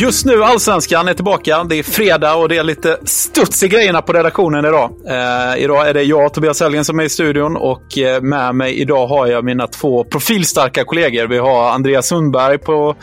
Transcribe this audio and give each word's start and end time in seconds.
Just 0.00 0.26
nu 0.26 0.44
Allsvenskan 0.44 1.08
är 1.08 1.14
tillbaka. 1.14 1.64
Det 1.64 1.78
är 1.78 1.82
fredag 1.82 2.34
och 2.34 2.48
det 2.48 2.56
är 2.56 2.64
lite 2.64 2.98
studs 3.04 3.62
i 3.62 3.68
grejerna 3.68 4.02
på 4.02 4.12
redaktionen 4.12 4.64
idag. 4.64 4.90
Eh, 5.06 5.62
idag 5.62 5.88
är 5.88 5.94
det 5.94 6.02
jag, 6.02 6.34
Tobias 6.34 6.60
Helgen, 6.60 6.84
som 6.84 7.00
är 7.00 7.04
i 7.04 7.08
studion 7.08 7.56
och 7.56 7.98
eh, 7.98 8.22
med 8.22 8.54
mig 8.54 8.80
idag 8.80 9.06
har 9.06 9.26
jag 9.26 9.44
mina 9.44 9.66
två 9.66 10.04
profilstarka 10.04 10.84
kollegor. 10.84 11.26
Vi 11.26 11.38
har 11.38 11.70
Andreas 11.70 12.06
Sundberg 12.08 12.58
på 12.58 12.96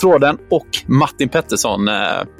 tråden 0.00 0.38
och 0.50 0.66
Martin 0.86 1.28
Pettersson. 1.28 1.88
Eh, 1.88 1.94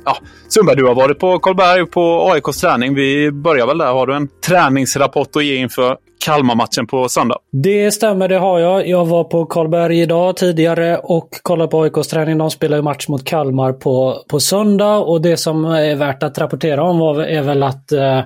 ja, 0.04 0.16
Sundberg, 0.48 0.76
du 0.76 0.84
har 0.84 0.94
varit 0.94 1.18
på 1.18 1.38
Karlberg 1.38 1.86
på 1.86 2.30
AIKs 2.32 2.60
träning. 2.60 2.94
Vi 2.94 3.32
börjar 3.32 3.66
väl 3.66 3.78
där. 3.78 3.92
Har 3.92 4.06
du 4.06 4.14
en 4.14 4.28
träningsrapport 4.46 5.36
att 5.36 5.44
ge 5.44 5.56
inför 5.56 5.96
Kalmar-matchen 6.24 6.86
på 6.86 7.08
söndag? 7.08 7.38
Det 7.52 7.90
stämmer, 7.90 8.28
det 8.28 8.38
har 8.38 8.58
jag. 8.58 8.88
Jag 8.88 9.06
var 9.06 9.24
på 9.24 9.46
Karlberg 9.46 10.00
idag 10.00 10.36
tidigare 10.36 10.98
och 10.98 11.28
kollade 11.42 11.70
på 11.70 11.82
AIKs 11.82 12.08
träning. 12.08 12.38
De 12.38 12.50
spelar 12.50 12.76
ju 12.76 12.82
match 12.82 13.08
mot 13.08 13.24
Kalmar 13.24 13.72
på, 13.72 14.24
på 14.28 14.40
söndag 14.40 14.96
och 14.96 15.22
det 15.22 15.36
som 15.36 15.64
är 15.64 15.94
värt 15.94 16.22
att 16.22 16.38
rapportera 16.38 16.82
om 16.82 16.98
var, 16.98 17.20
är 17.20 17.42
väl 17.42 17.62
att 17.62 17.92
eh, 17.92 18.20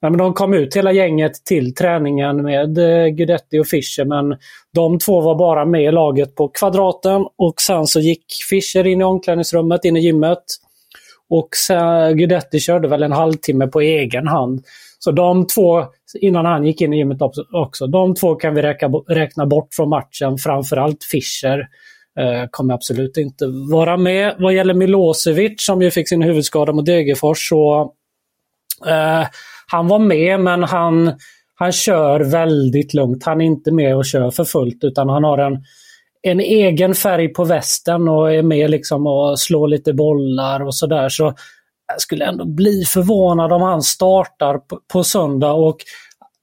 Ja, 0.00 0.10
men 0.10 0.18
de 0.18 0.34
kom 0.34 0.54
ut 0.54 0.76
hela 0.76 0.92
gänget 0.92 1.44
till 1.44 1.74
träningen 1.74 2.42
med 2.42 2.78
eh, 2.78 3.06
Guidetti 3.06 3.58
och 3.58 3.66
Fischer 3.66 4.04
men 4.04 4.38
de 4.74 4.98
två 4.98 5.20
var 5.20 5.34
bara 5.34 5.64
med 5.64 5.84
i 5.84 5.92
laget 5.92 6.34
på 6.34 6.48
kvadraten 6.48 7.26
och 7.38 7.60
sen 7.60 7.86
så 7.86 8.00
gick 8.00 8.24
Fischer 8.50 8.86
in 8.86 9.00
i 9.00 9.04
omklädningsrummet, 9.04 9.84
in 9.84 9.96
i 9.96 10.00
gymmet. 10.00 10.44
Och 11.30 11.48
sen, 11.66 12.16
Guidetti 12.16 12.60
körde 12.60 12.88
väl 12.88 13.02
en 13.02 13.12
halvtimme 13.12 13.66
på 13.66 13.80
egen 13.80 14.26
hand. 14.26 14.64
Så 14.98 15.10
de 15.10 15.46
två, 15.46 15.84
innan 16.20 16.44
han 16.44 16.66
gick 16.66 16.80
in 16.80 16.92
i 16.92 16.96
gymmet 16.96 17.18
också, 17.52 17.86
de 17.86 18.14
två 18.14 18.34
kan 18.34 18.54
vi 18.54 18.62
räkna, 18.62 18.88
räkna 19.08 19.46
bort 19.46 19.68
från 19.74 19.88
matchen. 19.88 20.38
Framförallt 20.38 21.04
Fischer 21.04 21.58
eh, 22.18 22.48
kommer 22.50 22.74
absolut 22.74 23.16
inte 23.16 23.46
vara 23.72 23.96
med. 23.96 24.34
Vad 24.38 24.54
gäller 24.54 24.74
Milosevic 24.74 25.64
som 25.64 25.82
ju 25.82 25.90
fick 25.90 26.08
sin 26.08 26.22
huvudskada 26.22 26.72
mot 26.72 26.86
Degerfors 26.86 27.48
så 27.48 27.92
eh, 28.86 29.26
han 29.70 29.88
var 29.88 29.98
med 29.98 30.40
men 30.40 30.62
han, 30.62 31.12
han 31.54 31.72
kör 31.72 32.20
väldigt 32.20 32.94
lugnt. 32.94 33.24
Han 33.24 33.40
är 33.40 33.44
inte 33.44 33.72
med 33.72 33.96
och 33.96 34.04
kör 34.04 34.30
för 34.30 34.44
fullt 34.44 34.84
utan 34.84 35.08
han 35.08 35.24
har 35.24 35.38
en, 35.38 35.58
en 36.22 36.40
egen 36.40 36.94
färg 36.94 37.28
på 37.28 37.44
västen 37.44 38.08
och 38.08 38.32
är 38.32 38.42
med 38.42 38.70
liksom 38.70 39.06
och 39.06 39.40
slår 39.40 39.68
lite 39.68 39.92
bollar 39.92 40.62
och 40.62 40.74
sådär. 40.74 41.08
Så 41.08 41.34
jag 41.92 42.00
skulle 42.00 42.24
ändå 42.24 42.44
bli 42.44 42.84
förvånad 42.84 43.52
om 43.52 43.62
han 43.62 43.82
startar 43.82 44.58
på, 44.58 44.80
på 44.92 45.04
söndag. 45.04 45.52
Och 45.52 45.76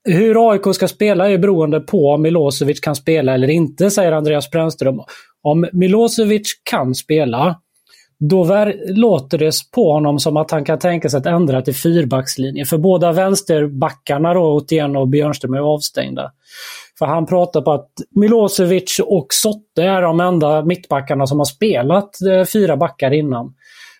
hur 0.08 0.50
AIK 0.50 0.74
ska 0.74 0.88
spela 0.88 1.30
är 1.30 1.38
beroende 1.38 1.80
på 1.80 2.10
om 2.10 2.22
Milosevic 2.22 2.80
kan 2.80 2.96
spela 2.96 3.34
eller 3.34 3.50
inte, 3.50 3.90
säger 3.90 4.12
Andreas 4.12 4.50
Brännström. 4.50 5.00
Om 5.42 5.68
Milosevic 5.72 6.60
kan 6.70 6.94
spela, 6.94 7.60
då 8.18 8.72
låter 8.88 9.38
det 9.38 9.52
på 9.74 9.92
honom 9.92 10.18
som 10.18 10.36
att 10.36 10.50
han 10.50 10.64
kan 10.64 10.78
tänka 10.78 11.08
sig 11.08 11.18
att 11.18 11.26
ändra 11.26 11.62
till 11.62 11.74
fyrbackslinje. 11.74 12.64
För 12.64 12.78
båda 12.78 13.12
vänsterbackarna, 13.12 14.34
då, 14.34 14.56
Otieno 14.56 15.00
och 15.00 15.08
Björnström, 15.08 15.54
är 15.54 15.58
avstängda. 15.58 16.32
För 16.98 17.06
han 17.06 17.26
pratar 17.26 17.60
på 17.60 17.72
att 17.72 17.90
Milosevic 18.10 19.00
och 19.06 19.26
Sotte 19.30 19.82
är 19.82 20.02
de 20.02 20.20
enda 20.20 20.64
mittbackarna 20.64 21.26
som 21.26 21.38
har 21.38 21.44
spelat 21.44 22.10
eh, 22.20 22.44
fyra 22.44 22.76
backar 22.76 23.10
innan. 23.10 23.54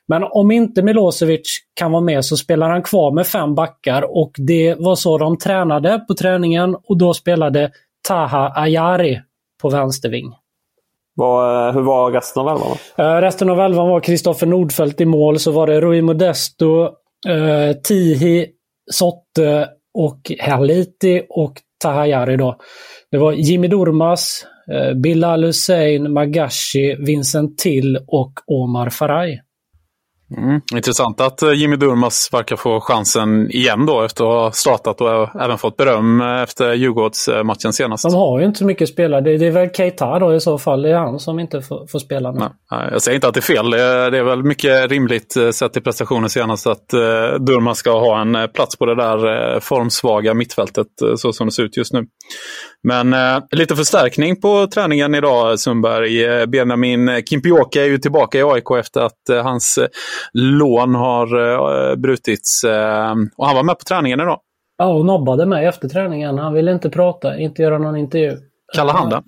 Men 0.08 0.22
om 0.24 0.50
inte 0.50 0.82
Milosevic 0.82 1.58
kan 1.74 1.92
vara 1.92 2.02
med 2.02 2.24
så 2.24 2.36
spelar 2.36 2.70
han 2.70 2.82
kvar 2.82 3.12
med 3.12 3.26
fem 3.26 3.54
backar 3.54 4.18
och 4.18 4.32
det 4.46 4.74
var 4.74 4.94
så 4.94 5.18
de 5.18 5.38
tränade 5.38 6.04
på 6.08 6.14
träningen 6.14 6.76
och 6.84 6.98
då 6.98 7.14
spelade 7.14 7.70
Taha 8.08 8.52
Ayari 8.56 9.20
på 9.62 9.68
vänsterving. 9.68 10.32
Var, 11.16 11.68
eh, 11.68 11.74
hur 11.74 11.82
var 11.82 12.12
resten 12.12 12.42
av 12.42 12.48
elvan? 12.48 12.76
Uh, 12.98 13.20
resten 13.20 13.50
av 13.50 13.60
elvan 13.60 13.88
var 13.88 14.00
Kristoffer 14.00 14.46
Nordfeldt 14.46 15.00
i 15.00 15.04
mål. 15.04 15.38
Så 15.38 15.50
var 15.50 15.66
det 15.66 15.80
Rui 15.80 16.02
Modesto, 16.02 16.82
uh, 17.28 17.72
Tihi, 17.84 18.46
Sotte 18.92 19.68
och 19.94 20.32
Haliti 20.40 21.22
och 21.28 21.52
Tahayari 21.82 22.36
då. 22.36 22.56
Det 23.10 23.18
var 23.18 23.32
Jimmy 23.32 23.68
Dormas, 23.68 24.46
uh, 24.72 24.94
Bilal 24.94 25.44
Hussein, 25.44 26.12
Magashi, 26.12 26.96
Vincent 26.98 27.58
Till 27.58 27.98
och 28.06 28.32
Omar 28.46 28.90
Faraj. 28.90 29.40
Mm. 30.30 30.60
Intressant 30.74 31.20
att 31.20 31.42
eh, 31.42 31.52
Jimmy 31.52 31.76
Durmas 31.76 32.28
verkar 32.32 32.56
få 32.56 32.80
chansen 32.80 33.50
igen 33.50 33.86
då 33.86 34.02
efter 34.02 34.24
att 34.24 34.30
ha 34.30 34.52
startat 34.52 35.00
och 35.00 35.42
även 35.42 35.58
fått 35.58 35.76
beröm 35.76 36.20
eh, 36.20 36.42
efter 36.42 36.74
Djurgårdsmatchen 36.74 37.72
senast. 37.72 38.04
De 38.04 38.14
har 38.14 38.40
ju 38.40 38.46
inte 38.46 38.58
så 38.58 38.64
mycket 38.64 38.88
spelare. 38.88 39.20
Det, 39.20 39.38
det 39.38 39.46
är 39.46 39.50
väl 39.50 39.70
Keita 39.70 40.18
då 40.18 40.34
i 40.34 40.40
så 40.40 40.58
fall. 40.58 40.82
Det 40.82 40.90
är 40.90 40.98
han 40.98 41.18
som 41.18 41.38
inte 41.38 41.62
får, 41.62 41.86
får 41.86 41.98
spela 41.98 42.32
nu. 42.32 42.38
Nej, 42.70 42.88
jag 42.92 43.02
säger 43.02 43.14
inte 43.14 43.28
att 43.28 43.34
det 43.34 43.40
är 43.40 43.54
fel. 43.54 43.70
Det 43.70 43.80
är, 43.80 44.10
det 44.10 44.18
är 44.18 44.22
väl 44.22 44.42
mycket 44.42 44.90
rimligt 44.90 45.36
eh, 45.36 45.50
sett 45.50 45.72
till 45.72 45.82
prestationen 45.82 46.30
senast 46.30 46.66
att 46.66 46.88
Durmas 47.40 47.78
ska 47.78 48.00
ha 48.00 48.20
en 48.20 48.48
plats 48.54 48.76
på 48.76 48.86
det 48.86 48.94
där 48.94 49.60
formsvaga 49.60 50.34
mittfältet 50.34 50.86
så 51.16 51.32
som 51.32 51.46
det 51.46 51.52
ser 51.52 51.62
ut 51.62 51.76
just 51.76 51.92
nu. 51.92 52.06
Men 52.82 53.14
uh, 53.14 53.42
lite 53.50 53.76
förstärkning 53.76 54.40
på 54.40 54.66
träningen 54.66 55.14
idag 55.14 55.60
Sundberg. 55.60 56.46
Benjamin 56.46 57.22
Kimpioka 57.28 57.82
är 57.82 57.86
ju 57.86 57.98
tillbaka 57.98 58.38
i 58.38 58.42
AIK 58.42 58.70
efter 58.78 59.00
att 59.00 59.44
hans 59.44 59.78
lån 60.32 60.94
har 60.94 61.34
uh, 61.34 61.96
brutits. 61.96 62.64
Uh, 62.64 63.14
och 63.36 63.46
han 63.46 63.56
var 63.56 63.62
med 63.62 63.78
på 63.78 63.84
träningen 63.84 64.20
idag. 64.20 64.40
Ja, 64.78 64.86
och 64.86 65.06
nobbade 65.06 65.46
mig 65.46 65.66
efter 65.66 65.88
träningen. 65.88 66.38
Han 66.38 66.52
ville 66.54 66.72
inte 66.72 66.90
prata, 66.90 67.38
inte 67.38 67.62
göra 67.62 67.78
någon 67.78 67.96
intervju. 67.96 68.36
Kalla 68.74 68.92
handen? 68.92 69.22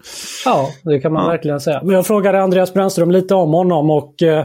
Ja, 0.44 0.68
det 0.84 1.00
kan 1.00 1.12
man 1.12 1.24
ja. 1.24 1.30
verkligen 1.30 1.60
säga. 1.60 1.80
Men 1.82 1.94
jag 1.94 2.06
frågade 2.06 2.42
Andreas 2.42 2.74
Brännström 2.74 3.10
lite 3.10 3.34
om 3.34 3.52
honom 3.52 3.90
och 3.90 4.14
uh, 4.22 4.44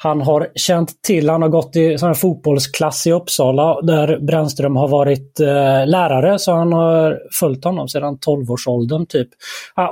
han 0.00 0.20
har 0.20 0.48
känt 0.54 1.02
till, 1.02 1.28
han 1.28 1.42
har 1.42 1.48
gått 1.48 1.76
i 1.76 1.98
sån 1.98 2.14
fotbollsklass 2.14 3.06
i 3.06 3.12
Uppsala 3.12 3.80
där 3.80 4.18
Brännström 4.20 4.76
har 4.76 4.88
varit 4.88 5.40
eh, 5.40 5.86
lärare 5.86 6.38
så 6.38 6.52
han 6.52 6.72
har 6.72 7.18
följt 7.40 7.64
honom 7.64 7.88
sedan 7.88 8.18
12-årsåldern. 8.26 9.06
Typ. 9.06 9.28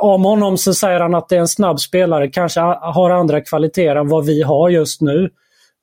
Om 0.01 0.25
honom 0.25 0.59
så 0.59 0.75
säger 0.75 1.01
han 1.01 1.15
att 1.15 1.29
det 1.29 1.37
är 1.37 1.41
en 1.41 1.49
snabb 1.49 1.81
spelare, 1.81 2.29
kanske 2.29 2.61
har 2.61 3.11
andra 3.11 3.41
kvaliteter 3.41 3.97
än 3.97 4.09
vad 4.09 4.27
vi 4.27 4.43
har 4.43 4.69
just 4.69 5.01
nu. 5.01 5.31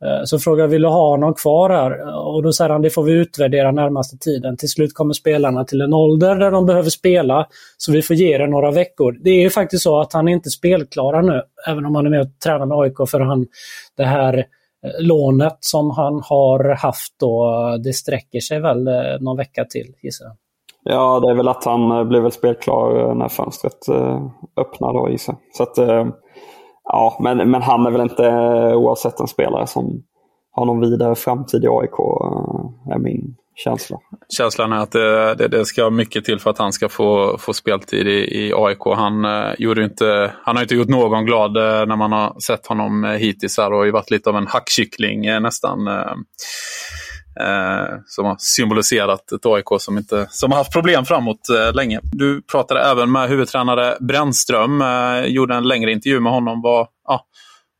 Eh, 0.05 0.23
så 0.23 0.39
frågar 0.39 0.67
vill 0.67 0.81
du 0.81 0.87
ha 0.87 1.09
honom 1.09 1.33
kvar 1.33 1.69
här? 1.69 2.15
Och 2.27 2.43
då 2.43 2.53
säger 2.53 2.69
han 2.69 2.81
det 2.81 2.89
får 2.89 3.03
vi 3.03 3.11
utvärdera 3.11 3.71
närmaste 3.71 4.17
tiden. 4.17 4.57
Till 4.57 4.69
slut 4.69 4.93
kommer 4.93 5.13
spelarna 5.13 5.65
till 5.65 5.81
en 5.81 5.93
ålder 5.93 6.35
där 6.35 6.51
de 6.51 6.65
behöver 6.65 6.89
spela. 6.89 7.47
Så 7.77 7.91
vi 7.91 8.01
får 8.01 8.15
ge 8.15 8.37
det 8.37 8.47
några 8.47 8.71
veckor. 8.71 9.17
Det 9.23 9.29
är 9.29 9.41
ju 9.41 9.49
faktiskt 9.49 9.83
så 9.83 9.99
att 9.99 10.13
han 10.13 10.27
är 10.27 10.31
inte 10.31 10.49
spelklar 10.49 11.21
nu. 11.21 11.41
Även 11.67 11.85
om 11.85 11.95
han 11.95 12.05
är 12.05 12.09
med 12.09 12.21
och 12.21 12.39
tränar 12.43 12.65
med 12.65 12.77
AIK 12.77 13.09
för 13.09 13.19
han, 13.19 13.45
det 13.97 14.05
här 14.05 14.37
eh, 14.37 14.43
lånet 14.99 15.57
som 15.59 15.91
han 15.91 16.21
har 16.23 16.75
haft 16.75 17.19
då, 17.19 17.53
det 17.83 17.93
sträcker 17.93 18.39
sig 18.39 18.59
väl 18.59 18.87
eh, 18.87 18.93
någon 19.19 19.37
vecka 19.37 19.65
till 19.65 19.93
gissar 20.01 20.25
jag. 20.25 20.35
Ja, 20.85 21.19
det 21.19 21.29
är 21.29 21.35
väl 21.35 21.47
att 21.47 21.65
han 21.65 22.09
blir 22.09 22.21
väl 22.21 22.31
spelklar 22.31 23.15
när 23.15 23.27
fönstret 23.27 23.79
öppnar 24.57 24.93
då 24.93 25.09
gissar 25.09 25.35
Så 25.57 25.63
att 25.63 25.77
ja, 26.83 27.17
men, 27.19 27.51
men 27.51 27.61
han 27.61 27.85
är 27.85 27.91
väl 27.91 28.01
inte 28.01 28.25
eh, 28.27 28.75
oavsett 28.75 29.19
en 29.19 29.27
spelare 29.27 29.67
som 29.67 30.03
har 30.51 30.65
någon 30.65 30.81
vidare 30.81 31.15
framtid 31.15 31.63
i 31.63 31.67
AIK, 31.67 31.99
eh, 31.99 32.93
är 32.95 32.99
min 32.99 33.35
känsla. 33.55 33.97
Känslan 34.37 34.73
är 34.73 34.77
att 34.77 34.91
det, 34.91 35.35
det, 35.35 35.47
det, 35.47 35.65
ska 35.65 35.89
mycket 35.89 36.25
till 36.25 36.39
för 36.39 36.49
att 36.49 36.57
han 36.57 36.73
ska 36.73 36.89
få, 36.89 37.37
få 37.37 37.53
speltid 37.53 38.07
i, 38.07 38.45
i 38.45 38.53
AIK. 38.55 38.79
Han, 38.95 39.25
eh, 39.25 39.53
gjorde 39.57 39.83
inte, 39.83 40.33
han 40.43 40.55
har 40.55 40.63
inte 40.63 40.75
gjort 40.75 40.87
någon 40.87 41.25
glad 41.25 41.57
eh, 41.57 41.85
när 41.85 41.95
man 41.95 42.11
har 42.11 42.39
sett 42.39 42.67
honom 42.67 43.03
eh, 43.03 43.11
hittills 43.11 43.57
här 43.57 43.71
och 43.71 43.77
har 43.77 43.85
ju 43.85 43.91
varit 43.91 44.11
lite 44.11 44.29
av 44.29 44.37
en 44.37 44.47
hackkyckling 44.47 45.25
eh, 45.25 45.39
nästan. 45.39 45.87
Eh, 47.39 47.97
som 48.05 48.25
har 48.25 48.35
symboliserat 48.39 49.31
ett 49.31 49.45
AIK 49.45 49.65
som, 49.79 49.97
inte, 49.97 50.27
som 50.29 50.51
har 50.51 50.57
haft 50.57 50.73
problem 50.73 51.05
framåt 51.05 51.49
eh, 51.49 51.75
länge. 51.75 51.99
Du 52.03 52.41
pratade 52.41 52.81
även 52.81 53.11
med 53.11 53.29
huvudtränare 53.29 53.97
Brännström, 53.99 54.81
eh, 54.81 55.25
gjorde 55.25 55.55
en 55.55 55.67
längre 55.67 55.91
intervju 55.91 56.19
med 56.19 56.31
honom. 56.31 56.61
Vad, 56.61 56.87
ah, 57.09 57.19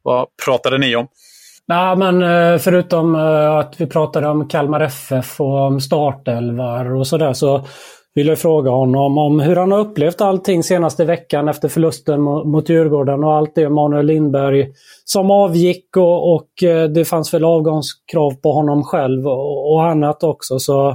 vad 0.03 0.27
pratade 0.45 0.77
ni 0.77 0.95
om? 0.95 1.07
Nej, 1.67 1.95
men 1.95 2.21
eh, 2.21 2.59
förutom 2.59 3.15
eh, 3.15 3.55
att 3.55 3.81
vi 3.81 3.87
pratade 3.87 4.27
om 4.27 4.47
Kalmar 4.47 4.81
FF 4.81 5.41
och 5.41 5.67
om 5.67 5.81
startelvar 5.81 6.95
och 6.95 7.07
sådär 7.07 7.33
så 7.33 7.65
vill 8.15 8.27
jag 8.27 8.39
fråga 8.39 8.71
honom 8.71 9.17
om 9.17 9.39
hur 9.39 9.55
han 9.55 9.71
har 9.71 9.79
upplevt 9.79 10.21
allting 10.21 10.63
senaste 10.63 11.05
veckan 11.05 11.49
efter 11.49 11.69
förlusten 11.69 12.21
mot 12.21 12.69
Djurgården 12.69 13.23
och 13.23 13.33
allt 13.33 13.55
det 13.55 13.69
Manuel 13.69 14.05
Lindberg 14.05 14.67
som 15.05 15.31
avgick 15.31 15.97
och, 15.97 16.35
och 16.35 16.63
eh, 16.63 16.89
det 16.89 17.05
fanns 17.05 17.33
väl 17.33 17.45
avgångskrav 17.45 18.31
på 18.31 18.53
honom 18.53 18.83
själv 18.83 19.27
och, 19.27 19.73
och 19.73 19.85
annat 19.85 20.23
också. 20.23 20.59
Så 20.59 20.89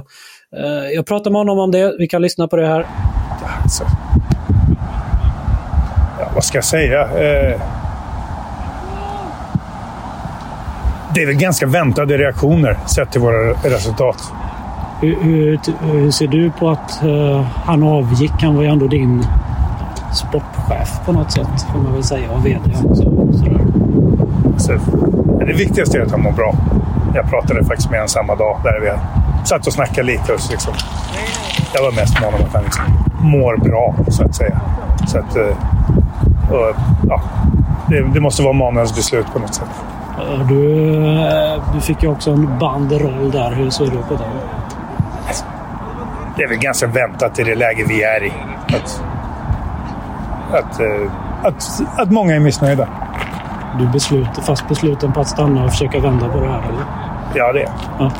eh, 0.57 0.89
jag 0.95 1.05
pratar 1.05 1.31
med 1.31 1.39
honom 1.39 1.59
om 1.59 1.71
det. 1.71 1.95
Vi 1.99 2.07
kan 2.07 2.21
lyssna 2.21 2.47
på 2.47 2.55
det 2.55 2.67
här. 2.67 2.87
Alltså. 3.63 3.83
Ja, 6.19 6.31
vad 6.35 6.43
ska 6.43 6.57
jag 6.57 6.65
säga? 6.65 7.01
Eh 7.01 7.61
det 11.15 11.21
är 11.21 11.25
väl 11.25 11.35
ganska 11.35 11.67
väntade 11.67 12.17
reaktioner 12.17 12.77
sett 12.95 13.11
till 13.11 13.21
våra 13.21 13.51
resultat. 13.51 14.33
Hur, 15.01 15.15
hur, 15.21 15.59
hur 15.81 16.11
ser 16.11 16.27
du 16.27 16.51
på 16.51 16.69
att 16.69 17.01
uh, 17.03 17.41
han 17.41 17.83
avgick? 17.83 18.31
Han 18.41 18.55
var 18.55 18.63
ju 18.63 18.69
ändå 18.69 18.87
din 18.87 19.25
sportchef 20.13 21.05
på 21.05 21.11
något 21.11 21.31
sätt, 21.31 21.47
får 21.73 21.79
man 21.79 21.93
väl 21.93 22.03
säga, 22.03 22.31
och 22.31 22.45
VD 22.45 22.59
också. 22.83 23.03
Så, 24.57 24.71
det 25.45 25.53
viktigaste 25.53 25.97
är 25.97 26.01
att 26.01 26.11
han 26.11 26.21
mår 26.21 26.31
bra. 26.31 26.55
Jag 27.15 27.29
pratade 27.29 27.65
faktiskt 27.65 27.89
med 27.89 27.99
honom 27.99 28.09
samma 28.09 28.35
dag. 28.35 28.59
Där 28.63 28.79
vi 28.81 28.91
satt 29.47 29.67
och 29.67 29.73
snackade 29.73 30.07
lite. 30.07 30.33
Och 30.33 30.39
liksom, 30.51 30.73
jag 31.73 31.81
var 31.81 31.91
mest 31.91 32.21
mån 32.21 32.33
om 32.33 32.45
att 32.45 32.53
han 32.53 32.63
liksom 32.63 32.83
mår 33.21 33.57
bra, 33.57 33.95
så 34.07 34.23
att 34.23 34.35
säga. 34.35 34.61
Så 35.07 35.17
att, 35.19 35.37
uh, 35.37 35.43
och, 36.51 36.75
ja, 37.09 37.21
det, 37.89 38.01
det 38.13 38.19
måste 38.19 38.43
vara 38.43 38.53
Manuels 38.53 38.95
beslut 38.95 39.25
på 39.33 39.39
något 39.39 39.55
sätt. 39.55 39.69
Du, 40.49 40.95
eh, 41.17 41.63
du 41.73 41.81
fick 41.81 42.03
ju 42.03 42.09
också 42.09 42.31
en 42.31 42.59
bandroll 42.59 43.31
där. 43.31 43.51
Hur 43.51 43.69
ser 43.69 43.85
du 43.85 43.91
på 43.91 44.13
det? 44.13 44.29
Det 46.39 46.43
är 46.43 46.49
väl 46.49 46.57
ganska 46.57 46.87
väntat 46.87 47.39
i 47.39 47.43
det 47.43 47.55
läge 47.55 47.85
vi 47.87 48.03
är 48.03 48.23
i. 48.23 48.31
Att, 48.67 49.03
att, 50.51 50.79
eh, 50.79 51.11
att, 51.43 51.81
att 51.97 52.11
många 52.11 52.35
är 52.35 52.39
missnöjda. 52.39 52.87
Du 53.79 53.85
är 53.85 54.41
fast 54.41 54.67
besluten 54.67 55.11
på 55.11 55.21
att 55.21 55.27
stanna 55.27 55.63
och 55.63 55.71
försöka 55.71 55.99
vända 55.99 56.29
på 56.29 56.39
det 56.39 56.47
här, 56.47 56.61
eller? 56.61 56.83
Ja, 57.35 57.53
det 57.53 57.63
är 57.63 57.69
ja. 57.99 58.11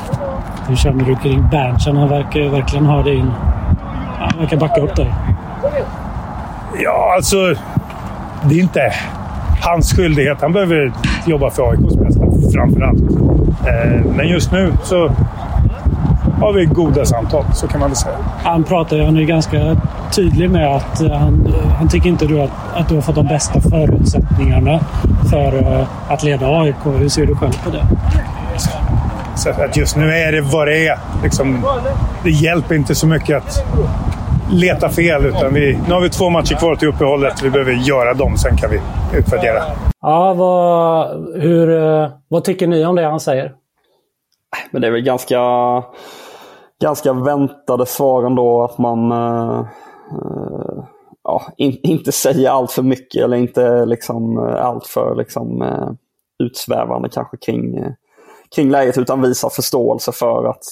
Hur 0.67 0.75
känner 0.75 1.05
du 1.05 1.15
kring 1.15 1.47
Berntsen? 1.51 1.97
Han 1.97 2.09
verkar 2.09 2.49
verkligen 2.49 2.85
ha 2.85 3.03
din... 3.03 3.31
Han 4.19 4.39
verkar 4.39 4.57
backa 4.57 4.81
upp 4.81 4.95
dig. 4.95 5.13
Ja, 6.79 7.13
alltså... 7.15 7.37
Det 8.43 8.55
är 8.55 8.61
inte 8.61 8.93
hans 9.61 9.93
skyldighet. 9.93 10.37
Han 10.41 10.53
behöver 10.53 10.91
jobba 11.25 11.49
för 11.49 11.71
AIKs 11.71 11.95
bästa 11.95 12.21
framför 12.53 12.81
allt. 12.81 13.01
Eh, 13.67 14.05
men 14.15 14.27
just 14.27 14.51
nu 14.51 14.73
så 14.83 15.11
har 16.39 16.53
vi 16.53 16.65
goda 16.65 17.05
samtal, 17.05 17.45
så 17.53 17.67
kan 17.67 17.79
man 17.79 17.89
väl 17.89 17.95
säga. 17.95 18.15
Han 18.43 18.63
pratar 18.63 18.99
han 18.99 19.17
är 19.17 19.23
ganska 19.23 19.77
tydlig 20.15 20.49
med 20.49 20.75
att 20.75 21.01
eh, 21.01 21.11
han, 21.11 21.53
han 21.77 21.89
tycker 21.89 22.09
inte 22.09 22.25
du 22.25 22.41
att, 22.41 22.51
att 22.73 22.89
du 22.89 22.95
har 22.95 23.01
fått 23.01 23.15
de 23.15 23.27
bästa 23.27 23.61
förutsättningarna 23.61 24.79
för 25.29 25.57
eh, 25.57 26.11
att 26.11 26.23
leda 26.23 26.47
AIK. 26.47 26.75
Hur 26.83 27.09
ser 27.09 27.25
du 27.25 27.35
själv 27.35 27.63
på 27.63 27.69
det? 27.69 27.83
Så 29.35 29.49
att 29.49 29.77
just 29.77 29.95
nu 29.95 30.13
är 30.13 30.31
det 30.31 30.41
vad 30.41 30.67
det 30.67 30.87
är. 30.87 30.97
Liksom, 31.23 31.65
det 32.23 32.29
hjälper 32.29 32.75
inte 32.75 32.95
så 32.95 33.07
mycket 33.07 33.37
att 33.37 33.65
leta 34.51 34.89
fel. 34.89 35.25
Utan 35.25 35.53
vi, 35.53 35.79
nu 35.87 35.93
har 35.93 36.01
vi 36.01 36.09
två 36.09 36.29
matcher 36.29 36.55
kvar 36.55 36.75
till 36.75 36.87
uppehållet. 36.87 37.43
Vi 37.43 37.49
behöver 37.49 37.71
göra 37.71 38.13
dem, 38.13 38.37
sen 38.37 38.57
kan 38.57 38.69
vi 38.69 38.81
utvärdera. 39.17 39.63
Ja, 40.01 40.33
vad, 40.33 41.09
hur, 41.41 41.83
eh, 41.83 42.09
vad 42.27 42.43
tycker 42.43 42.67
ni 42.67 42.85
om 42.85 42.95
det 42.95 43.05
han 43.05 43.19
säger? 43.19 43.51
Men 44.71 44.81
det 44.81 44.87
är 44.87 44.91
väl 44.91 45.01
ganska, 45.01 45.35
ganska 46.81 47.13
väntade 47.13 47.85
svar 47.85 48.23
ändå. 48.23 48.63
Att 48.63 48.77
man 48.77 49.11
uh, 49.11 49.65
uh, 50.13 50.83
ja, 51.23 51.41
in, 51.57 51.79
inte 51.83 52.11
säger 52.11 52.49
allt 52.49 52.71
för 52.71 52.83
mycket 52.83 53.23
eller 53.23 53.37
inte 53.37 53.85
liksom, 53.85 54.37
eh, 54.37 54.65
allt 54.65 54.87
för 54.87 55.15
liksom, 55.15 55.61
uh, 55.61 55.91
utsvävande 56.43 57.09
kanske 57.09 57.37
kring 57.37 57.93
kring 58.55 58.69
läget 58.69 58.97
utan 58.97 59.21
visar 59.21 59.49
förståelse 59.49 60.11
för 60.11 60.45
att, 60.45 60.63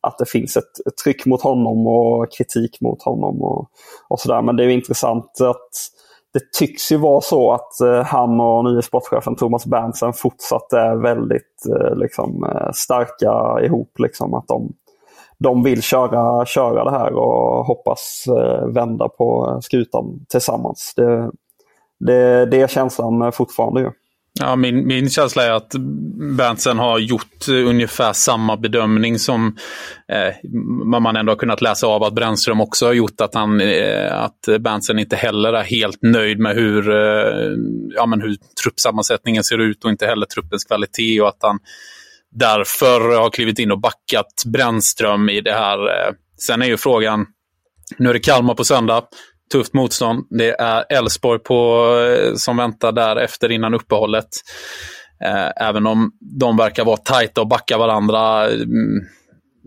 att 0.00 0.18
det 0.18 0.28
finns 0.28 0.56
ett, 0.56 0.86
ett, 0.86 0.96
tryck 1.04 1.26
mot 1.26 1.42
honom 1.42 1.86
och 1.86 2.32
kritik 2.32 2.80
mot 2.80 3.02
honom 3.02 3.42
och, 3.42 3.70
och 4.08 4.20
sådär. 4.20 4.42
Men 4.42 4.56
det 4.56 4.64
är 4.64 4.68
intressant 4.68 5.40
att 5.40 5.70
det 6.32 6.52
tycks 6.52 6.92
ju 6.92 6.96
vara 6.96 7.20
så 7.20 7.52
att 7.52 7.80
eh, 7.80 8.02
han 8.04 8.40
och 8.40 8.64
nye 8.64 8.82
sportchefen 8.82 9.36
Thomas 9.36 9.66
Berntsen 9.66 10.12
fortsatt 10.12 10.72
är 10.72 10.94
väldigt 10.96 11.66
eh, 11.68 11.96
liksom, 11.96 12.46
starka 12.74 13.64
ihop. 13.66 13.98
Liksom, 13.98 14.34
att 14.34 14.48
de, 14.48 14.72
de 15.42 15.62
vill 15.62 15.82
köra, 15.82 16.46
köra 16.46 16.84
det 16.84 16.90
här 16.90 17.12
och 17.12 17.66
hoppas 17.66 18.24
eh, 18.28 18.66
vända 18.66 19.08
på 19.08 19.58
skutan 19.62 20.26
tillsammans. 20.28 20.92
Det, 20.96 21.30
det, 22.00 22.46
det 22.46 22.60
är 22.60 22.68
känslan 22.68 23.32
fortfarande 23.32 23.80
ju. 23.80 23.90
Ja, 24.40 24.56
min, 24.56 24.86
min 24.86 25.10
känsla 25.10 25.44
är 25.44 25.50
att 25.50 25.74
Berntsen 26.36 26.78
har 26.78 26.98
gjort 26.98 27.48
eh, 27.48 27.68
ungefär 27.68 28.12
samma 28.12 28.56
bedömning 28.56 29.18
som 29.18 29.56
eh, 30.12 30.50
man 31.00 31.16
ändå 31.16 31.32
har 31.32 31.36
kunnat 31.36 31.60
läsa 31.60 31.86
av 31.86 32.02
att 32.02 32.12
Brännström 32.12 32.60
också 32.60 32.86
har 32.86 32.92
gjort. 32.92 33.20
Att, 33.20 33.34
han, 33.34 33.60
eh, 33.60 34.22
att 34.22 34.60
Berntsen 34.60 34.98
inte 34.98 35.16
heller 35.16 35.52
är 35.52 35.62
helt 35.62 36.02
nöjd 36.02 36.38
med 36.38 36.56
hur, 36.56 36.90
eh, 36.90 37.56
ja, 37.94 38.06
men 38.06 38.20
hur 38.20 38.36
truppsammansättningen 38.62 39.44
ser 39.44 39.58
ut 39.58 39.84
och 39.84 39.90
inte 39.90 40.06
heller 40.06 40.26
truppens 40.26 40.64
kvalitet. 40.64 41.20
Och 41.20 41.28
att 41.28 41.38
han 41.40 41.58
därför 42.32 43.00
har 43.00 43.30
klivit 43.30 43.58
in 43.58 43.72
och 43.72 43.80
backat 43.80 44.42
Brännström 44.46 45.28
i 45.28 45.40
det 45.40 45.52
här. 45.52 45.78
Eh. 45.78 46.12
Sen 46.46 46.62
är 46.62 46.66
ju 46.66 46.76
frågan, 46.76 47.26
nu 47.98 48.08
är 48.10 48.14
det 48.14 48.20
Kalmar 48.20 48.54
på 48.54 48.64
söndag 48.64 49.04
tufft 49.52 49.74
motstånd. 49.74 50.26
Det 50.30 50.60
är 50.60 50.84
Elfsborg 50.88 51.40
eh, 51.40 52.34
som 52.34 52.56
väntar 52.56 52.92
där 52.92 53.16
efter 53.16 53.52
innan 53.52 53.74
uppehållet. 53.74 54.28
Eh, 55.24 55.68
även 55.68 55.86
om 55.86 56.12
de 56.20 56.56
verkar 56.56 56.84
vara 56.84 56.96
tajta 56.96 57.40
och 57.40 57.48
backa 57.48 57.78
varandra. 57.78 58.50
Mm, 58.50 59.00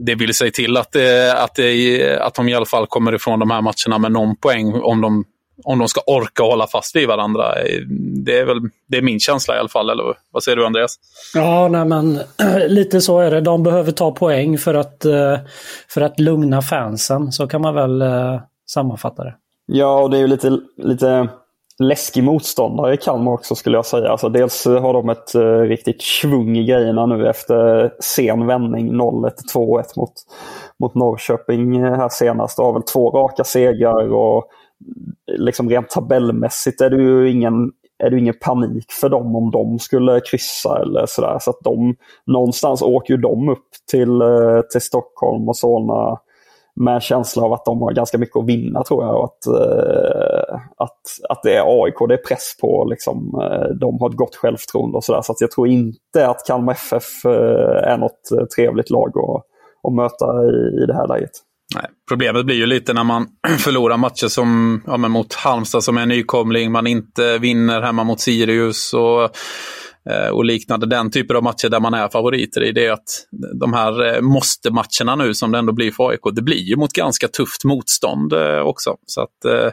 det 0.05 0.15
vill 0.15 0.33
säga 0.33 0.51
till 0.51 0.77
att, 0.77 0.91
det, 0.91 1.33
att, 1.43 1.55
det, 1.55 2.19
att 2.19 2.35
de 2.35 2.49
i 2.49 2.55
alla 2.55 2.65
fall 2.65 2.87
kommer 2.87 3.15
ifrån 3.15 3.39
de 3.39 3.51
här 3.51 3.61
matcherna 3.61 3.97
med 3.97 4.11
någon 4.11 4.35
poäng 4.35 4.73
om 4.73 5.01
de, 5.01 5.23
om 5.63 5.79
de 5.79 5.87
ska 5.87 6.01
orka 6.01 6.43
hålla 6.43 6.67
fast 6.67 6.95
vid 6.95 7.07
varandra. 7.07 7.53
Det 8.25 8.39
är, 8.39 8.45
väl, 8.45 8.57
det 8.87 8.97
är 8.97 9.01
min 9.01 9.19
känsla 9.19 9.55
i 9.55 9.59
alla 9.59 9.69
fall. 9.69 9.89
Eller 9.89 10.17
vad 10.31 10.43
säger 10.43 10.55
du 10.55 10.65
Andreas? 10.65 10.95
Ja, 11.33 11.67
nej, 11.67 11.85
men 11.85 12.19
lite 12.67 13.01
så 13.01 13.19
är 13.19 13.31
det. 13.31 13.41
De 13.41 13.63
behöver 13.63 13.91
ta 13.91 14.11
poäng 14.11 14.57
för 14.57 14.73
att, 14.73 15.05
eh, 15.05 15.37
för 15.89 16.01
att 16.01 16.19
lugna 16.19 16.61
fansen. 16.61 17.31
Så 17.31 17.47
kan 17.47 17.61
man 17.61 17.75
väl 17.75 18.03
sammanfatta 18.67 19.23
det. 19.23 19.35
Ja, 19.65 20.01
och 20.01 20.09
det 20.09 20.17
är 20.17 20.21
ju 20.21 20.27
lite, 20.27 20.59
lite 20.77 21.29
läskig 21.79 22.23
motståndare 22.23 22.93
i 22.93 22.97
Kalmar 22.97 23.31
också 23.31 23.55
skulle 23.55 23.77
jag 23.77 23.85
säga. 23.85 24.09
Alltså, 24.09 24.29
dels 24.29 24.65
har 24.65 24.93
de 24.93 25.09
ett 25.09 25.35
uh, 25.35 25.59
riktigt 25.59 26.01
svung 26.01 26.57
i 26.57 26.65
grejerna 26.65 27.05
nu 27.05 27.29
efter 27.29 27.91
sen 27.99 28.47
vändning 28.47 28.91
0-1, 28.91 29.31
2-1 29.53 29.83
mot, 29.95 30.13
mot 30.79 30.95
Norrköping 30.95 31.83
här 31.83 32.09
senast. 32.09 32.59
Och 32.59 32.65
har 32.65 32.73
väl 32.73 32.83
två 32.83 33.11
raka 33.11 33.43
segrar 33.43 34.13
och 34.13 34.49
liksom 35.37 35.69
rent 35.69 35.89
tabellmässigt 35.89 36.81
är 36.81 36.89
det 36.89 37.03
ju 37.03 37.31
ingen, 37.31 37.71
är 38.03 38.09
det 38.09 38.19
ingen 38.19 38.39
panik 38.41 38.91
för 38.91 39.09
dem 39.09 39.35
om 39.35 39.51
de 39.51 39.79
skulle 39.79 40.19
kryssa 40.19 40.81
eller 40.81 41.05
sådär. 41.05 41.37
Så 41.41 41.49
att 41.49 41.59
de, 41.63 41.95
någonstans 42.25 42.81
åker 42.81 43.13
ju 43.13 43.17
de 43.21 43.49
upp 43.49 43.67
till, 43.91 44.21
eh, 44.21 44.61
till 44.71 44.81
Stockholm 44.81 45.49
och 45.49 45.57
Solna 45.57 46.19
med 46.75 47.01
känsla 47.01 47.43
av 47.43 47.53
att 47.53 47.65
de 47.65 47.81
har 47.81 47.91
ganska 47.91 48.17
mycket 48.17 48.35
att 48.35 48.45
vinna 48.45 48.83
tror 48.83 49.03
jag. 49.03 49.15
Och 49.15 49.23
att, 49.23 49.47
eh, 49.47 50.55
att, 50.77 51.01
att 51.29 51.43
det 51.43 51.55
är 51.55 51.83
AIK 51.83 51.95
det 52.07 52.13
är 52.13 52.27
press 52.27 52.57
på. 52.61 52.85
Liksom, 52.89 53.39
eh, 53.41 53.75
de 53.79 53.99
har 53.99 54.09
ett 54.09 54.15
gott 54.15 54.35
självförtroende 54.35 54.97
och 54.97 55.03
sådär. 55.03 55.21
Så 55.21 55.31
att 55.31 55.41
jag 55.41 55.51
tror 55.51 55.67
inte 55.67 56.27
att 56.27 56.45
Kalmar 56.47 56.73
FF 56.73 57.25
är 57.25 57.97
något 57.97 58.49
trevligt 58.55 58.89
lag 58.89 59.07
att, 59.17 59.43
att 59.87 59.93
möta 59.93 60.25
i, 60.45 60.83
i 60.83 60.85
det 60.85 60.93
här 60.93 61.07
läget. 61.07 61.31
Nej, 61.75 61.85
problemet 62.07 62.45
blir 62.45 62.55
ju 62.55 62.65
lite 62.65 62.93
när 62.93 63.03
man 63.03 63.27
förlorar 63.59 63.97
matcher 63.97 64.27
som 64.27 64.81
ja, 64.85 64.97
mot 64.97 65.33
Halmstad 65.33 65.83
som 65.83 65.97
är 65.97 66.05
nykomling, 66.05 66.71
man 66.71 66.87
inte 66.87 67.37
vinner 67.37 67.81
hemma 67.81 68.03
mot 68.03 68.19
Sirius. 68.19 68.93
Och 68.93 69.23
eh, 70.09 70.29
och 70.29 70.45
liknande. 70.45 70.85
Den 70.85 71.11
typen 71.11 71.35
av 71.37 71.43
matcher 71.43 71.69
där 71.69 71.79
man 71.79 71.93
är 71.93 72.09
favoriter 72.09 72.63
i. 72.63 72.71
Det 72.71 72.85
är 72.85 72.91
att 72.91 73.27
de 73.59 73.73
här 73.73 74.15
eh, 74.15 74.21
måste-matcherna 74.21 75.15
nu 75.15 75.33
som 75.33 75.51
det 75.51 75.57
ändå 75.57 75.73
blir 75.73 75.91
för 75.91 76.09
AIK, 76.09 76.21
det 76.35 76.41
blir 76.41 76.61
ju 76.61 76.75
mot 76.75 76.93
ganska 76.93 77.27
tufft 77.27 77.63
motstånd 77.63 78.33
eh, 78.33 78.59
också. 78.59 78.95
Så 79.05 79.21
att 79.21 79.71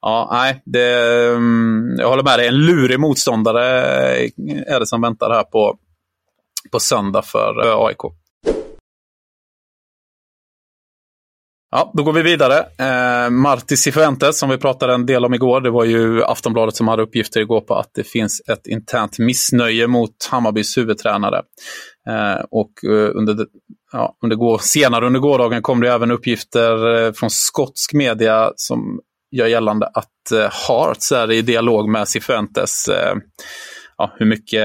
Ja, 0.00 0.28
nej, 0.32 0.62
det, 0.64 1.28
mm, 1.28 1.96
jag 1.98 2.08
håller 2.08 2.22
med 2.22 2.38
dig. 2.38 2.48
En 2.48 2.54
lurig 2.54 3.00
motståndare 3.00 3.62
är 4.66 4.80
det 4.80 4.86
som 4.86 5.00
väntar 5.00 5.30
här 5.30 5.42
på, 5.42 5.78
på 6.72 6.80
söndag 6.80 7.22
för 7.22 7.86
AIK. 7.86 7.98
Ja, 11.70 11.92
då 11.94 12.02
går 12.02 12.12
vi 12.12 12.22
vidare. 12.22 12.58
Eh, 12.58 13.30
Marti 13.30 13.76
Cifuentes 13.76 14.38
som 14.38 14.50
vi 14.50 14.58
pratade 14.58 14.94
en 14.94 15.06
del 15.06 15.24
om 15.24 15.34
igår. 15.34 15.60
Det 15.60 15.70
var 15.70 15.84
ju 15.84 16.24
Aftonbladet 16.24 16.76
som 16.76 16.88
hade 16.88 17.02
uppgifter 17.02 17.40
igår 17.40 17.60
på 17.60 17.74
att 17.74 17.90
det 17.94 18.04
finns 18.04 18.42
ett 18.48 18.66
internt 18.66 19.18
missnöje 19.18 19.86
mot 19.86 20.10
Hammarbys 20.30 20.78
huvudtränare. 20.78 21.42
Eh, 22.08 22.44
och 22.50 22.72
eh, 22.84 23.10
under, 23.14 23.46
ja, 23.92 24.16
under 24.24 24.36
går, 24.36 24.58
senare 24.58 25.06
under 25.06 25.20
gårdagen 25.20 25.62
kom 25.62 25.80
det 25.80 25.92
även 25.92 26.10
uppgifter 26.10 27.04
eh, 27.06 27.12
från 27.12 27.30
skotsk 27.30 27.92
media 27.92 28.52
som 28.56 29.00
gör 29.30 29.46
gällande 29.46 29.86
att 29.86 30.32
eh, 30.32 30.50
Hearts 30.68 31.12
är 31.12 31.30
i 31.30 31.42
dialog 31.42 31.88
med 31.88 32.08
Cifuentes. 32.08 32.88
Eh, 32.88 33.14
ja, 33.98 34.10
hur, 34.14 34.26
mycket, 34.26 34.64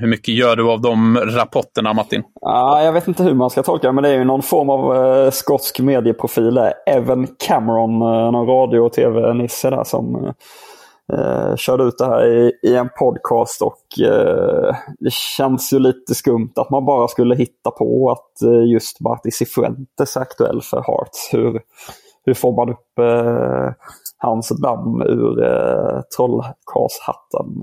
hur 0.00 0.06
mycket 0.06 0.34
gör 0.34 0.56
du 0.56 0.70
av 0.70 0.80
de 0.80 1.16
rapporterna, 1.16 1.92
Martin? 1.92 2.22
Ah, 2.42 2.82
jag 2.82 2.92
vet 2.92 3.08
inte 3.08 3.22
hur 3.22 3.34
man 3.34 3.50
ska 3.50 3.62
tolka 3.62 3.86
det, 3.86 3.92
men 3.92 4.02
det 4.04 4.10
är 4.10 4.18
ju 4.18 4.24
någon 4.24 4.42
form 4.42 4.70
av 4.70 4.96
eh, 4.96 5.30
skotsk 5.30 5.80
medieprofil. 5.80 6.60
Evan 6.86 7.26
Cameron, 7.48 8.02
eh, 8.02 8.32
någon 8.32 8.46
radio 8.46 8.80
och 8.80 8.92
tv-nisse 8.92 9.70
där 9.70 9.84
som 9.84 10.24
eh, 10.24 10.32
eh, 11.12 11.56
körde 11.56 11.84
ut 11.84 11.98
det 11.98 12.06
här 12.06 12.26
i, 12.26 12.52
i 12.62 12.76
en 12.76 12.88
podcast 12.98 13.62
och 13.62 14.00
eh, 14.06 14.76
det 14.98 15.12
känns 15.12 15.72
ju 15.72 15.78
lite 15.78 16.14
skumt 16.14 16.52
att 16.56 16.70
man 16.70 16.84
bara 16.84 17.08
skulle 17.08 17.34
hitta 17.34 17.70
på 17.70 18.10
att 18.10 18.42
eh, 18.42 18.72
just 18.72 19.00
Marti 19.00 19.30
Cifuentes 19.32 20.16
är 20.16 20.20
aktuell 20.20 20.60
för 20.62 20.76
Hearts. 20.76 21.28
Hur, 21.32 21.60
hur 22.24 22.34
får 22.34 22.56
man 22.56 22.70
upp 22.70 22.98
eh, 22.98 23.72
hans 24.18 24.50
namn 24.50 25.02
ur 25.02 25.44
eh, 25.44 26.00
trollkarlshatten? 26.16 27.62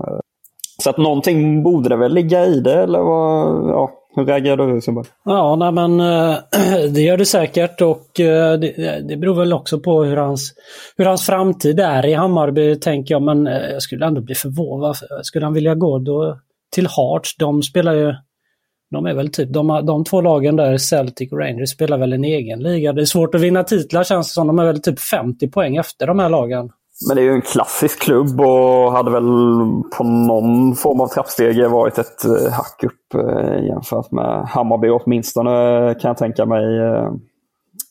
Så 0.82 0.90
att 0.90 0.98
någonting 0.98 1.62
borde 1.62 1.88
det 1.88 1.96
väl 1.96 2.14
ligga 2.14 2.46
i 2.46 2.60
det 2.60 2.82
eller 2.82 2.98
vad, 2.98 3.70
ja, 3.70 3.90
hur 4.16 4.26
reagerar 4.26 4.74
du 4.74 4.80
Sundberg? 4.80 5.06
Ja, 5.24 5.56
nej, 5.56 5.72
men 5.72 6.00
eh, 6.00 6.36
det 6.94 7.00
gör 7.00 7.16
det 7.16 7.26
säkert 7.26 7.80
och 7.80 8.20
eh, 8.20 8.58
det, 8.58 9.02
det 9.08 9.16
beror 9.16 9.34
väl 9.34 9.52
också 9.52 9.80
på 9.80 10.04
hur 10.04 10.16
hans, 10.16 10.54
hur 10.96 11.04
hans 11.04 11.26
framtid 11.26 11.80
är 11.80 12.06
i 12.06 12.14
Hammarby 12.14 12.76
tänker 12.80 13.14
jag. 13.14 13.22
Men 13.22 13.46
eh, 13.46 13.70
jag 13.72 13.82
skulle 13.82 14.06
ändå 14.06 14.20
bli 14.20 14.34
förvånad. 14.34 14.96
Skulle 15.22 15.46
han 15.46 15.54
vilja 15.54 15.74
gå 15.74 15.98
då 15.98 16.38
till 16.74 16.86
Hearts? 16.86 17.36
De 17.36 17.62
spelar 17.62 17.92
ju 17.92 18.14
de 18.90 19.06
är 19.06 19.14
väl 19.14 19.28
typ, 19.28 19.52
de, 19.52 19.86
de 19.86 20.04
två 20.04 20.20
lagen 20.20 20.56
där, 20.56 20.76
Celtic 20.76 21.32
och 21.32 21.38
Rangers, 21.38 21.70
spelar 21.70 21.98
väl 21.98 22.12
en 22.12 22.24
egen 22.24 22.62
liga. 22.62 22.92
Det 22.92 23.00
är 23.00 23.04
svårt 23.04 23.34
att 23.34 23.40
vinna 23.40 23.64
titlar 23.64 24.04
känns 24.04 24.28
det 24.28 24.32
som. 24.32 24.46
De 24.46 24.58
är 24.58 24.66
väl 24.66 24.82
typ 24.82 25.00
50 25.00 25.48
poäng 25.50 25.76
efter 25.76 26.06
de 26.06 26.18
här 26.18 26.28
lagen. 26.28 26.70
Men 27.00 27.16
det 27.16 27.22
är 27.22 27.24
ju 27.24 27.32
en 27.32 27.42
klassisk 27.42 28.02
klubb 28.02 28.40
och 28.40 28.92
hade 28.92 29.10
väl 29.10 29.24
på 29.98 30.04
någon 30.04 30.74
form 30.74 31.00
av 31.00 31.06
trappstege 31.06 31.68
varit 31.68 31.98
ett 31.98 32.24
eh, 32.24 32.52
hack 32.52 32.84
upp 32.84 33.14
eh, 33.14 33.64
jämfört 33.64 34.10
med 34.10 34.48
Hammarby 34.48 34.88
åtminstone 34.88 35.50
kan 36.00 36.08
jag 36.08 36.16
tänka 36.16 36.46
mig 36.46 36.78
eh, 36.78 37.06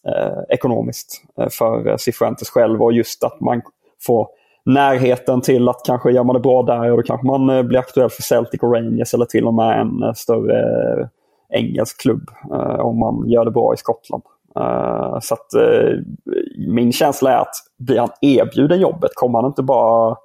eh 0.07 0.39
ekonomiskt 0.49 1.23
för 1.57 1.97
Cifuentes 1.97 2.49
själv 2.49 2.83
och 2.83 2.93
just 2.93 3.23
att 3.23 3.39
man 3.39 3.61
får 4.01 4.27
närheten 4.65 5.41
till 5.41 5.69
att 5.69 5.81
kanske 5.85 6.11
gör 6.11 6.23
man 6.23 6.33
det 6.33 6.39
bra 6.39 6.63
där 6.63 6.91
och 6.91 6.97
då 6.97 7.03
kanske 7.03 7.27
man 7.27 7.67
blir 7.67 7.79
aktuell 7.79 8.09
för 8.09 8.21
Celtic 8.21 8.61
och 8.61 8.73
Rangers 8.73 9.13
eller 9.13 9.25
till 9.25 9.47
och 9.47 9.53
med 9.53 9.81
en 9.81 10.15
större 10.15 11.09
engelsk 11.49 12.01
klubb 12.01 12.29
om 12.79 12.99
man 12.99 13.29
gör 13.29 13.45
det 13.45 13.51
bra 13.51 13.73
i 13.73 13.77
Skottland. 13.77 14.23
Uh, 14.59 15.19
så 15.21 15.33
att 15.33 15.47
uh, 15.57 15.99
min 16.67 16.91
känsla 16.91 17.31
är 17.31 17.37
att 17.37 17.55
blir 17.79 17.99
han 17.99 18.09
erbjuden 18.21 18.79
jobbet 18.79 19.11
kommer 19.13 19.39
han 19.39 19.47
inte 19.47 19.63
bara 19.63 20.15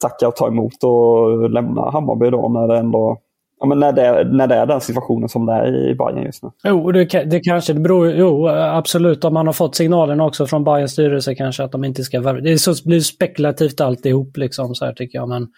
tacka 0.00 0.28
och 0.28 0.36
ta 0.36 0.48
emot 0.48 0.84
och 0.84 1.50
lämna 1.50 1.90
Hammarby 1.90 2.30
då 2.30 2.48
när 2.48 2.68
det 2.68 2.78
ändå 2.78 3.18
Ja, 3.60 3.66
men 3.66 3.80
när, 3.80 3.92
det, 3.92 4.24
när 4.24 4.46
det 4.46 4.54
är 4.54 4.66
den 4.66 4.80
situationen 4.80 5.28
som 5.28 5.46
det 5.46 5.52
är 5.52 5.90
i 5.90 5.94
Bayern 5.94 6.22
just 6.22 6.42
nu. 6.42 6.50
Jo, 6.64 6.92
det, 6.92 7.04
det 7.24 7.40
kanske 7.40 7.72
det 7.72 7.80
beror... 7.80 8.10
Jo, 8.10 8.48
absolut. 8.48 9.24
Om 9.24 9.34
man 9.34 9.46
har 9.46 9.52
fått 9.52 9.74
signalen 9.74 10.20
också 10.20 10.46
från 10.46 10.64
Bayerns 10.64 10.92
styrelse 10.92 11.34
kanske 11.34 11.64
att 11.64 11.72
de 11.72 11.84
inte 11.84 12.02
ska... 12.02 12.20
Det 12.20 12.52
är 12.52 12.56
så, 12.56 12.74
blir 12.88 13.00
spekulativt 13.00 13.80
alltihop 13.80 14.36
liksom 14.36 14.74
så 14.74 14.84
här 14.84 14.92
tycker 14.92 15.18
jag. 15.18 15.28
Men, 15.28 15.48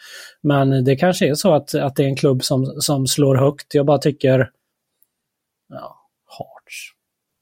men 0.42 0.85
det 0.85 0.96
kanske 0.96 1.28
är 1.30 1.35
så 1.35 1.54
att, 1.54 1.75
att 1.75 1.96
det 1.96 2.04
är 2.04 2.08
en 2.08 2.16
klubb 2.16 2.42
som, 2.42 2.66
som 2.66 3.06
slår 3.06 3.35
högt. 3.37 3.75
Jag 3.75 3.87
bara 3.87 3.99
tycker... 3.99 4.50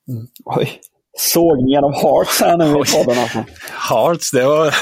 Mm. 0.09 0.27
Oj, 0.45 0.81
sågningen 1.19 1.85
av 1.85 1.93
Hearts 1.93 2.41
här 2.41 2.57
nu 2.57 2.65
i 2.65 2.71
podden 2.71 3.23
alltså. 3.23 3.45
Hearts, 3.91 4.31
det 4.31 4.45
var, 4.45 4.75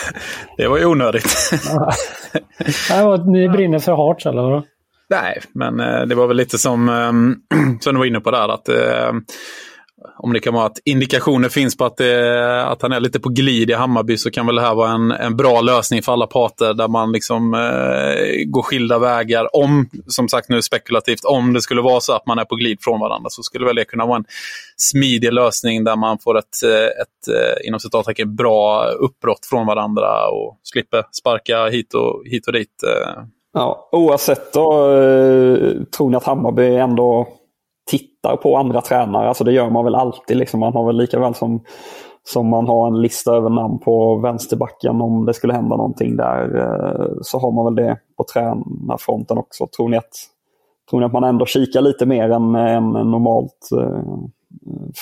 det 0.56 0.68
var 0.68 0.78
ju 0.78 0.84
onödigt. 0.86 1.52
ja, 2.90 3.16
ni 3.16 3.48
brinner 3.48 3.78
för 3.78 3.96
Hearts 3.96 4.26
eller? 4.26 4.42
Vadå? 4.42 4.64
Nej, 5.10 5.40
men 5.54 5.80
eh, 5.80 6.06
det 6.06 6.14
var 6.14 6.26
väl 6.26 6.36
lite 6.36 6.58
som, 6.58 6.88
ehm, 6.88 7.36
som 7.80 7.94
du 7.94 7.98
var 7.98 8.06
inne 8.06 8.20
på 8.20 8.30
där. 8.30 8.48
att 8.48 8.68
eh, 8.68 9.12
om 10.18 10.32
det 10.32 10.40
kan 10.40 10.54
vara 10.54 10.66
att 10.66 10.78
indikationer 10.84 11.48
finns 11.48 11.76
på 11.76 11.84
att, 11.84 11.96
det, 11.96 12.64
att 12.66 12.82
han 12.82 12.92
är 12.92 13.00
lite 13.00 13.20
på 13.20 13.28
glid 13.28 13.70
i 13.70 13.72
Hammarby 13.72 14.16
så 14.16 14.30
kan 14.30 14.46
väl 14.46 14.54
det 14.54 14.60
här 14.60 14.74
vara 14.74 14.90
en, 14.90 15.10
en 15.10 15.36
bra 15.36 15.60
lösning 15.60 16.02
för 16.02 16.12
alla 16.12 16.26
parter 16.26 16.74
där 16.74 16.88
man 16.88 17.12
liksom 17.12 17.54
eh, 17.54 18.44
går 18.46 18.62
skilda 18.62 18.98
vägar. 18.98 19.56
Om, 19.56 19.88
som 20.06 20.28
sagt 20.28 20.48
nu 20.48 20.62
spekulativt, 20.62 21.24
om 21.24 21.52
det 21.52 21.60
skulle 21.60 21.82
vara 21.82 22.00
så 22.00 22.12
att 22.12 22.26
man 22.26 22.38
är 22.38 22.44
på 22.44 22.56
glid 22.56 22.78
från 22.80 23.00
varandra 23.00 23.30
så 23.30 23.42
skulle 23.42 23.66
väl 23.66 23.76
det 23.76 23.84
kunna 23.84 24.06
vara 24.06 24.16
en 24.16 24.24
smidig 24.76 25.32
lösning 25.32 25.84
där 25.84 25.96
man 25.96 26.18
får 26.18 26.38
ett, 26.38 26.62
eh, 26.64 27.02
ett 27.02 27.28
eh, 27.28 27.66
inom 27.66 27.80
citattecken 27.80 28.36
bra 28.36 28.84
uppbrott 28.84 29.46
från 29.46 29.66
varandra 29.66 30.28
och 30.28 30.58
slipper 30.62 31.04
sparka 31.12 31.66
hit 31.66 31.94
och, 31.94 32.22
hit 32.26 32.46
och 32.46 32.52
dit. 32.52 32.82
Eh. 32.82 33.22
Ja, 33.54 33.88
oavsett 33.92 34.52
då, 34.52 34.72
tror 35.96 36.10
ni 36.10 36.16
att 36.16 36.24
Hammarby 36.24 36.76
ändå 36.76 37.28
tittar 38.22 38.36
på 38.36 38.56
andra 38.56 38.80
tränare. 38.80 39.28
Alltså 39.28 39.44
det 39.44 39.52
gör 39.52 39.70
man 39.70 39.84
väl 39.84 39.94
alltid. 39.94 40.36
Liksom. 40.36 40.60
Man 40.60 40.72
har 40.72 40.86
väl 40.86 40.96
lika 40.96 41.18
väl 41.18 41.34
som, 41.34 41.60
som 42.24 42.48
man 42.48 42.66
har 42.66 42.86
en 42.86 43.02
lista 43.02 43.36
över 43.36 43.50
namn 43.50 43.78
på 43.78 44.16
vänsterbacken 44.16 45.00
om 45.00 45.26
det 45.26 45.34
skulle 45.34 45.52
hända 45.52 45.76
någonting 45.76 46.16
där. 46.16 46.58
Eh, 46.58 47.06
så 47.22 47.38
har 47.38 47.52
man 47.52 47.64
väl 47.64 47.86
det 47.86 47.98
på 48.16 48.24
tränarfronten 48.32 49.38
också. 49.38 49.66
Tror 49.76 49.88
ni 49.88 49.96
att, 49.96 50.12
tror 50.90 51.00
ni 51.00 51.06
att 51.06 51.12
man 51.12 51.24
ändå 51.24 51.46
kikar 51.46 51.80
lite 51.80 52.06
mer 52.06 52.30
än, 52.30 52.54
än 52.54 52.90
normalt 52.90 53.68
eh, 53.80 54.02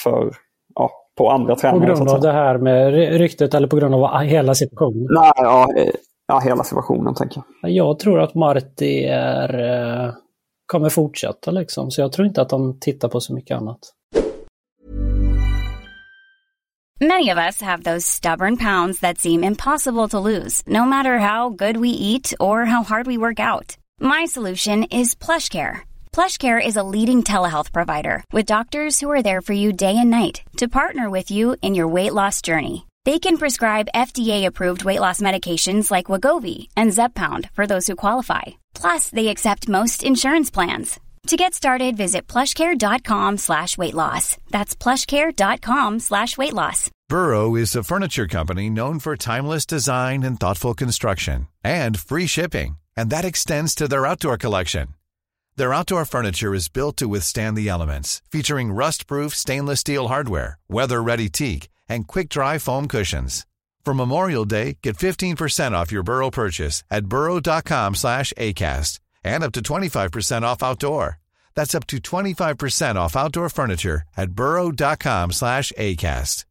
för, 0.03 0.33
ja, 0.75 0.91
på 1.19 1.31
andra 1.31 1.57
tränare? 1.57 1.81
På 1.81 1.87
grund 1.87 2.11
av 2.11 2.21
det 2.21 2.33
här 2.33 2.59
med 2.59 2.93
ryktet 3.19 3.55
eller 3.55 3.69
på 3.69 3.77
grund 3.77 3.95
av 3.95 4.19
hela 4.19 4.55
situationen? 4.55 5.07
Nej, 5.11 5.33
ja, 5.37 5.67
eh, 5.77 5.91
ja 6.27 6.39
hela 6.39 6.65
situationen 6.65 7.15
tänker 7.15 7.43
jag. 7.62 7.71
Jag 7.71 7.99
tror 7.99 8.21
att 8.21 8.35
Marti 8.35 9.05
är 9.11 10.15
kommer 10.71 10.89
fortsätta 10.89 11.50
liksom. 11.50 11.91
Så 11.91 12.00
jag 12.00 12.12
tror 12.12 12.27
inte 12.27 12.43
att 12.43 12.49
de 12.49 12.79
tittar 12.81 13.09
på 13.09 13.21
så 13.21 13.35
mycket 13.35 13.57
annat. 13.57 13.79
Many 17.00 17.31
of 17.31 17.39
us 17.39 17.62
have 17.62 17.83
those 17.83 18.07
stubborn 18.07 18.57
pounds 18.57 19.00
that 19.00 19.19
seem 19.19 19.45
impossible 19.45 20.09
to 20.09 20.21
lose, 20.21 20.62
no 20.67 20.85
matter 20.85 21.19
how 21.19 21.49
good 21.49 21.77
we 21.77 21.89
eat 21.89 22.35
or 22.39 22.65
how 22.67 22.83
hard 22.83 23.07
we 23.07 23.17
work 23.17 23.41
out. 23.41 23.77
My 24.00 24.27
solution 24.27 24.85
is 24.85 25.15
PlushCare. 25.15 25.77
PlushCare 26.12 26.67
is 26.67 26.77
a 26.77 26.83
leading 26.83 27.23
telehealth 27.23 27.73
provider 27.73 28.23
with 28.35 28.55
doctors 28.55 29.00
who 29.00 29.11
are 29.11 29.23
there 29.23 29.41
for 29.41 29.55
you 29.55 29.73
day 29.73 29.97
and 29.97 30.11
night 30.11 30.43
to 30.59 30.69
partner 30.69 31.09
with 31.09 31.31
you 31.31 31.57
in 31.62 31.75
your 31.75 31.95
weight 31.95 32.12
loss 32.12 32.43
journey. 32.43 32.87
They 33.07 33.19
can 33.19 33.39
prescribe 33.39 33.95
FDA-approved 33.95 34.85
weight 34.85 35.00
loss 35.00 35.23
medications 35.23 35.91
like 35.91 36.12
Wagovi 36.12 36.69
and 36.77 36.93
Zeppound 36.93 37.49
for 37.57 37.67
those 37.67 37.87
who 37.87 37.97
qualify. 37.97 38.60
Plus, 38.75 39.11
they 39.11 39.29
accept 39.29 39.69
most 39.69 40.03
insurance 40.03 40.50
plans. 40.50 40.99
To 41.27 41.37
get 41.37 41.55
started, 41.55 41.97
visit 41.97 42.27
plushcare.com 42.27 43.39
slash 43.39 43.77
weight 43.77 43.95
loss. 43.95 44.37
That's 44.50 44.75
plushcare.com 44.75 46.00
slash 46.00 46.39
weight 46.39 46.55
loss. 46.55 46.91
Burrow 47.09 47.57
is 47.57 47.77
a 47.77 47.83
furniture 47.85 48.27
company 48.27 48.71
known 48.71 49.00
for 49.00 49.17
timeless 49.17 49.67
design 49.67 50.23
and 50.23 50.39
thoughtful 50.41 50.75
construction 50.75 51.49
and 51.62 51.99
free 51.99 52.27
shipping. 52.27 52.79
And 52.97 53.11
that 53.11 53.25
extends 53.25 53.75
to 53.77 53.89
their 53.89 54.07
outdoor 54.07 54.39
collection. 54.39 54.95
Their 55.57 55.75
outdoor 55.75 56.05
furniture 56.05 56.55
is 56.55 56.69
built 56.69 56.97
to 56.99 57.09
withstand 57.09 57.57
the 57.57 57.69
elements, 57.69 58.23
featuring 58.31 58.73
rust-proof 58.73 59.35
stainless 59.35 59.81
steel 59.81 60.09
hardware, 60.09 60.59
weather-ready 60.69 61.29
teak, 61.29 61.69
and 61.89 62.07
quick-dry 62.07 62.59
foam 62.59 62.89
cushions. 62.89 63.47
For 63.85 63.95
Memorial 63.95 64.45
Day, 64.45 64.79
get 64.83 64.97
15% 64.97 65.73
off 65.73 65.93
your 65.93 66.03
Burrow 66.03 66.31
purchase 66.31 66.85
at 66.91 67.07
burrow.com 67.07 67.95
slash 67.95 68.33
ACAST 68.37 69.01
and 69.25 69.43
up 69.45 69.53
to 69.53 69.63
25% 69.63 70.43
off 70.43 70.63
outdoor. 70.63 71.19
That's 71.55 71.75
up 71.75 71.87
to 71.89 71.97
25% 71.97 72.97
off 72.97 73.17
outdoor 73.17 73.49
furniture 73.49 74.03
at 74.17 74.31
burrow.com 74.31 75.33
slash 75.33 75.73
ACAST. 75.77 76.45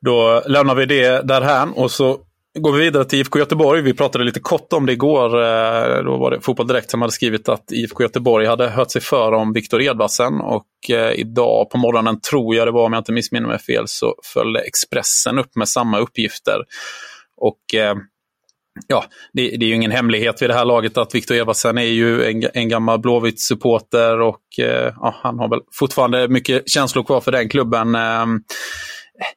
Då 0.00 0.42
lämnar 0.46 0.74
vi 0.74 0.86
det 0.86 1.28
därhän 1.28 1.72
och 1.72 1.90
så 1.90 2.18
går 2.58 2.72
vi 2.72 2.78
vidare 2.78 3.04
till 3.04 3.18
IFK 3.18 3.38
Göteborg. 3.38 3.82
Vi 3.82 3.94
pratade 3.94 4.24
lite 4.24 4.40
kort 4.40 4.72
om 4.72 4.86
det 4.86 4.92
igår. 4.92 5.42
Eh, 5.42 6.04
då 6.04 6.16
var 6.16 6.30
det 6.30 6.40
Fotboll 6.40 6.66
Direkt 6.66 6.90
som 6.90 7.00
hade 7.02 7.12
skrivit 7.12 7.48
att 7.48 7.72
IFK 7.72 8.02
Göteborg 8.02 8.46
hade 8.46 8.68
hört 8.68 8.90
sig 8.90 9.02
för 9.02 9.32
om 9.32 9.52
Viktor 9.52 9.82
Edvardsen. 9.82 10.40
Och 10.40 10.66
eh, 10.90 11.12
idag 11.12 11.70
på 11.70 11.78
morgonen, 11.78 12.20
tror 12.20 12.54
jag 12.56 12.66
det 12.66 12.70
var 12.70 12.84
om 12.84 12.92
jag 12.92 13.00
inte 13.00 13.12
missminner 13.12 13.48
mig 13.48 13.58
fel, 13.58 13.84
så 13.86 14.14
följde 14.24 14.60
Expressen 14.60 15.38
upp 15.38 15.56
med 15.56 15.68
samma 15.68 15.98
uppgifter. 15.98 16.64
Och 17.36 17.74
eh, 17.74 17.94
ja, 18.86 19.04
det, 19.32 19.42
det, 19.42 19.64
är 19.64 19.68
ju 19.68 19.74
ingen 19.74 19.90
hemlighet 19.90 20.42
vid 20.42 20.50
det 20.50 20.54
här 20.54 20.64
laget 20.64 20.98
att 20.98 21.14
Viktor 21.14 21.36
Edvardsen 21.36 21.78
är 21.78 21.82
ju 21.82 22.24
en, 22.24 22.50
en 22.54 22.68
gammal 22.68 22.98
Blåvitt-supporter 22.98 24.20
och 24.20 24.42
ja, 24.96 25.14
han 25.22 25.38
har 25.38 25.48
väl 25.48 25.60
fortfarande 25.72 26.28
mycket 26.28 26.68
känslor 26.70 27.04
kvar 27.04 27.20
för 27.20 27.32
den 27.32 27.48
klubben 27.48 27.94
ehm, 27.94 28.40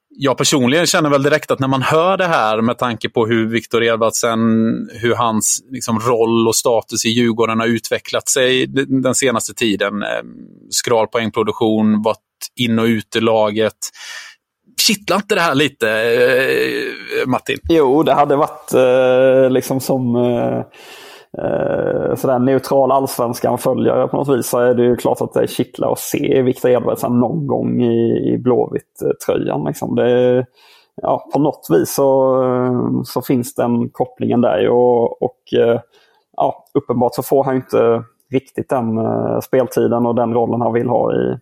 jag 0.10 0.38
personligen 0.38 0.86
känner 0.86 1.10
väl 1.10 1.24
direkt 1.24 1.52
att 1.52 1.60
när 1.60 1.68
man 1.68 1.82
hör 1.82 2.18
det 2.18 2.28
här 2.28 2.62
med 2.62 2.78
tanke 2.78 3.10
på 3.10 3.26
hur 3.26 3.48
Viktor 3.48 3.84
Edvardsen, 3.84 4.40
hur 4.94 5.16
hans 5.16 5.64
liksom, 5.72 6.00
roll 6.00 6.48
och 6.48 6.56
status 6.56 7.06
i 7.06 7.10
Djurgården 7.10 7.60
har 7.60 7.68
utvecklat 7.68 8.30
sig 8.30 8.68
den 9.04 9.16
senaste 9.16 9.54
tiden. 9.54 10.04
Eh, 10.04 10.24
Skral 10.70 11.08
poängproduktion, 11.08 12.02
varit 12.02 12.18
in 12.56 12.80
och 12.80 12.86
ut 12.86 13.16
ur 13.16 13.22
laget. 13.22 13.78
Kittlar 14.88 15.18
inte 15.18 15.36
det 15.36 15.42
här 15.42 15.56
lite, 15.56 15.90
eh, 15.90 17.28
Martin? 17.28 17.60
Jo, 17.70 18.04
det 18.04 18.14
hade 18.14 18.36
varit 18.36 18.74
eh, 18.74 19.52
liksom 19.52 19.80
som 19.80 20.16
eh 21.38 22.16
sådär 22.16 22.40
neutral 22.40 22.92
allsvenskan-följare 22.92 24.08
på 24.08 24.18
något 24.18 24.38
vis 24.38 24.48
så 24.48 24.60
är 24.60 24.74
det 24.74 24.84
ju 24.84 24.96
klart 24.96 25.22
att 25.22 25.34
det 25.34 25.48
kittlar 25.48 25.92
att 25.92 26.00
se 26.00 26.42
Viktor 26.42 26.72
Edvardsen 26.72 27.20
någon 27.20 27.48
gång 27.48 27.82
i, 27.82 28.34
i 28.34 28.38
Blåvitt-tröjan. 28.38 29.66
Liksom. 29.66 29.96
Det, 29.96 30.46
ja, 31.02 31.30
på 31.34 31.40
något 31.40 31.68
vis 31.70 31.94
så, 31.94 32.42
eh, 32.44 33.02
så 33.04 33.22
finns 33.22 33.56
den 33.56 33.90
kopplingen 33.90 34.42
där. 34.42 34.70
Och, 34.70 35.22
och 35.22 35.54
eh, 35.54 35.80
ja, 36.38 36.66
uppenbart 36.74 37.16
så 37.16 37.24
får 37.24 37.44
han 37.44 37.56
inte 37.56 38.04
riktigt 38.32 38.70
den 38.70 38.98
eh, 38.98 39.40
speltiden 39.40 40.06
och 40.06 40.16
den 40.16 40.34
rollen 40.34 40.62
han 40.62 40.74
vill 40.74 40.90
ha 40.90 41.14
i, 41.14 41.38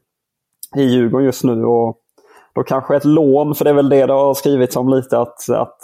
i 0.76 0.84
Djurgården 0.84 1.26
just 1.26 1.44
nu. 1.44 1.66
Och 1.66 1.98
då 2.56 2.64
kanske 2.64 2.96
ett 2.96 3.06
lån, 3.06 3.56
för 3.56 3.64
det 3.64 3.70
är 3.70 3.76
väl 3.76 3.90
det 3.90 4.06
det 4.06 4.14
har 4.14 4.34
skrivits 4.34 4.76
om 4.76 4.90
lite, 4.90 5.20
att, 5.20 5.50
att 5.50 5.80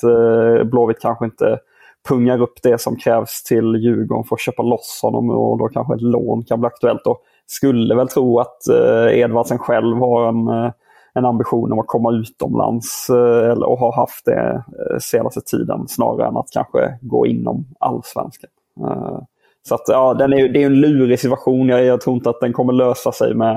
Blåvitt 0.66 1.00
kanske 1.00 1.26
inte 1.26 1.60
pungar 2.08 2.42
upp 2.42 2.62
det 2.64 2.82
som 2.82 2.96
krävs 2.96 3.44
till 3.44 3.76
Djurgården 3.76 4.24
för 4.24 4.36
att 4.36 4.42
köpa 4.42 4.64
loss 4.64 5.00
honom 5.02 5.30
och 5.30 5.58
då 5.58 5.68
kanske 5.68 5.94
ett 5.96 6.02
lån 6.02 6.44
kan 6.44 6.60
bli 6.60 6.68
aktuellt. 6.68 7.08
Och 7.08 7.22
skulle 7.48 7.96
väl 7.96 8.08
tro 8.08 8.40
att 8.40 8.68
eh, 8.68 9.20
Edvardsen 9.20 9.58
själv 9.58 9.98
har 9.98 10.30
en, 10.30 10.48
eh, 10.48 10.72
en 11.14 11.26
ambition 11.26 11.72
om 11.72 11.80
att 11.80 11.88
komma 11.88 12.12
utomlands 12.12 13.10
eh, 13.10 13.52
och 13.52 13.80
har 13.80 13.96
haft 13.96 14.26
det 14.26 14.64
eh, 14.92 14.98
senaste 15.00 15.42
tiden 15.42 15.88
snarare 15.88 16.28
än 16.28 16.38
att 16.38 16.52
kanske 16.52 16.98
gå 17.02 17.28
inom 17.28 17.66
allsvenskan. 17.80 18.50
Eh, 18.80 19.20
så 19.68 19.76
att, 19.76 19.84
ja, 19.88 20.14
den 20.14 20.34
är, 20.34 20.50
det 20.50 20.64
är 20.64 20.66
en 20.66 20.82
lurig 20.82 21.20
situation. 21.20 21.70
Jag, 21.70 21.86
jag 21.86 22.02
tror 22.02 22.16
inte 22.16 22.30
att 22.30 22.40
den 22.42 22.54
kommer 22.54 22.74
lösa 22.74 23.12
sig 23.12 23.34
med 23.34 23.56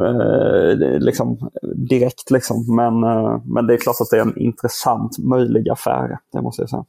eh, 0.00 0.98
liksom, 0.98 1.50
direkt. 1.62 2.30
Liksom. 2.30 2.76
Men, 2.76 3.04
eh, 3.04 3.40
men 3.44 3.66
det 3.66 3.74
är 3.74 3.78
klart 3.78 3.96
att 4.00 4.10
det 4.10 4.16
är 4.16 4.22
en 4.22 4.38
intressant 4.38 5.18
möjlig 5.18 5.68
affär. 5.68 6.18
Det 6.32 6.42
måste 6.42 6.62
jag 6.62 6.70
säga. 6.70 6.84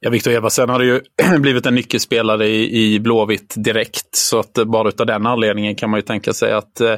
Ja, 0.00 0.10
Victor 0.10 0.30
Evasen 0.30 0.68
har 0.68 0.80
ju 0.80 1.00
blivit 1.38 1.66
en 1.66 1.74
nyckelspelare 1.74 2.48
i, 2.48 2.94
i 2.94 3.00
Blåvitt 3.00 3.54
direkt. 3.56 4.16
Så 4.16 4.38
att 4.38 4.52
bara 4.66 4.92
av 4.98 5.06
den 5.06 5.26
anledningen 5.26 5.74
kan 5.74 5.90
man 5.90 5.98
ju 5.98 6.02
tänka 6.02 6.32
sig 6.32 6.52
att 6.52 6.80
eh, 6.80 6.94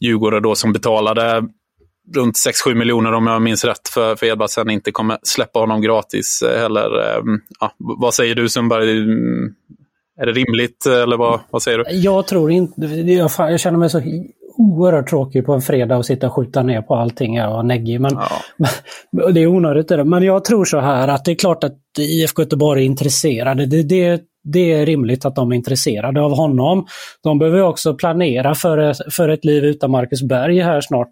Djurgården 0.00 0.42
då 0.42 0.54
som 0.54 0.72
betalade 0.72 1.42
runt 2.16 2.34
6-7 2.66 2.74
miljoner 2.74 3.12
om 3.12 3.26
jag 3.26 3.42
minns 3.42 3.64
rätt 3.64 3.88
för, 3.88 4.16
för 4.16 4.26
Edvardsen 4.26 4.70
inte 4.70 4.92
kommer 4.92 5.18
släppa 5.22 5.58
honom 5.58 5.82
gratis 5.82 6.42
eh, 6.42 6.60
heller. 6.60 7.18
Ehm, 7.18 7.40
ja, 7.60 7.72
vad 7.78 8.14
säger 8.14 8.34
du 8.34 8.48
Sundberg? 8.48 8.98
Mm, 8.98 9.54
är 10.20 10.26
det 10.26 10.32
rimligt 10.32 10.86
eller 10.86 11.16
vad, 11.16 11.40
vad 11.50 11.62
säger 11.62 11.78
du? 11.78 11.84
Jag 11.90 12.26
tror 12.26 12.50
inte... 12.50 12.80
Jag, 12.86 13.30
jag 13.38 13.60
känner 13.60 13.78
mig 13.78 13.90
så 13.90 14.00
oerhört 14.56 15.08
tråkig 15.08 15.46
på 15.46 15.52
en 15.52 15.60
fredag 15.60 15.96
och 15.96 16.06
sitta 16.06 16.26
och 16.26 16.32
skjuta 16.32 16.62
ner 16.62 16.82
på 16.82 16.94
allting 16.94 17.42
och 17.42 17.52
vara 17.52 17.62
neggig. 17.62 18.00
Men, 18.00 18.12
ja. 18.12 19.30
det 19.32 19.40
är 19.40 19.46
onödigt 19.46 19.88
det 19.88 20.04
Men 20.04 20.22
jag 20.22 20.44
tror 20.44 20.64
så 20.64 20.80
här 20.80 21.08
att 21.08 21.24
det 21.24 21.30
är 21.30 21.34
klart 21.34 21.64
att 21.64 21.78
IFK 21.98 22.42
Göteborg 22.42 22.82
är 22.82 22.86
intresserade. 22.86 23.66
Det, 23.66 23.82
det, 23.82 24.22
det 24.44 24.72
är 24.72 24.86
rimligt 24.86 25.24
att 25.24 25.34
de 25.34 25.52
är 25.52 25.56
intresserade 25.56 26.20
av 26.20 26.36
honom. 26.36 26.86
De 27.22 27.38
behöver 27.38 27.62
också 27.62 27.94
planera 27.94 28.54
för, 28.54 29.10
för 29.10 29.28
ett 29.28 29.44
liv 29.44 29.64
utan 29.64 29.90
Marcus 29.90 30.22
Berg 30.22 30.60
här 30.60 30.80
snart. 30.80 31.10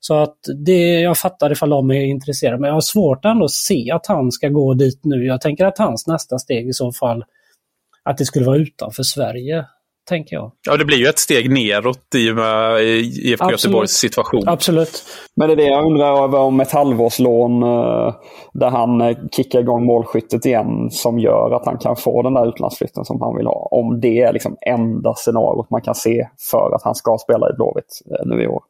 Så 0.00 0.14
att 0.14 0.36
det, 0.66 1.00
jag 1.00 1.18
fattar 1.18 1.52
ifall 1.52 1.70
de 1.70 1.90
är 1.90 2.04
intresserade. 2.04 2.58
Men 2.58 2.68
jag 2.68 2.74
har 2.74 2.80
svårt 2.80 3.24
ändå 3.24 3.44
att 3.44 3.50
se 3.50 3.90
att 3.90 4.06
han 4.06 4.32
ska 4.32 4.48
gå 4.48 4.74
dit 4.74 5.00
nu. 5.04 5.24
Jag 5.24 5.40
tänker 5.40 5.64
att 5.64 5.78
hans 5.78 6.06
nästa 6.06 6.38
steg 6.38 6.68
i 6.68 6.72
så 6.72 6.92
fall 6.92 7.24
att 8.04 8.18
det 8.18 8.24
skulle 8.24 8.46
vara 8.46 8.56
utanför 8.56 9.02
Sverige 9.02 9.64
tänker 10.10 10.36
jag. 10.36 10.52
Ja, 10.66 10.76
det 10.76 10.84
blir 10.84 10.96
ju 10.96 11.06
ett 11.06 11.18
steg 11.18 11.50
neråt 11.50 12.14
i 12.16 12.30
och 12.30 12.36
med 12.36 12.82
IFK 12.82 13.50
Göteborgs 13.50 13.90
situation. 13.90 14.42
Absolut. 14.46 15.04
Men 15.36 15.48
det 15.48 15.54
är 15.54 15.56
det 15.56 15.66
jag 15.66 15.86
undrar 15.86 16.24
över 16.24 16.38
om 16.38 16.60
ett 16.60 16.72
halvårslån 16.72 17.62
eh, 17.62 18.14
där 18.52 18.70
han 18.70 19.00
eh, 19.00 19.16
kickar 19.36 19.60
igång 19.60 19.86
målskyttet 19.86 20.46
igen 20.46 20.90
som 20.90 21.18
gör 21.18 21.50
att 21.50 21.66
han 21.66 21.78
kan 21.78 21.96
få 21.96 22.22
den 22.22 22.34
där 22.34 22.48
utlandsflytten 22.48 23.04
som 23.04 23.20
han 23.20 23.36
vill 23.36 23.46
ha. 23.46 23.68
Om 23.70 24.00
det 24.00 24.20
är 24.20 24.32
liksom 24.32 24.56
enda 24.66 25.14
scenariot 25.14 25.70
man 25.70 25.82
kan 25.82 25.94
se 25.94 26.26
för 26.50 26.74
att 26.74 26.82
han 26.84 26.94
ska 26.94 27.18
spela 27.18 27.50
i 27.50 27.52
Blåvitt 27.52 27.92
eh, 28.10 28.26
nu 28.26 28.42
i 28.42 28.46
år. 28.46 28.62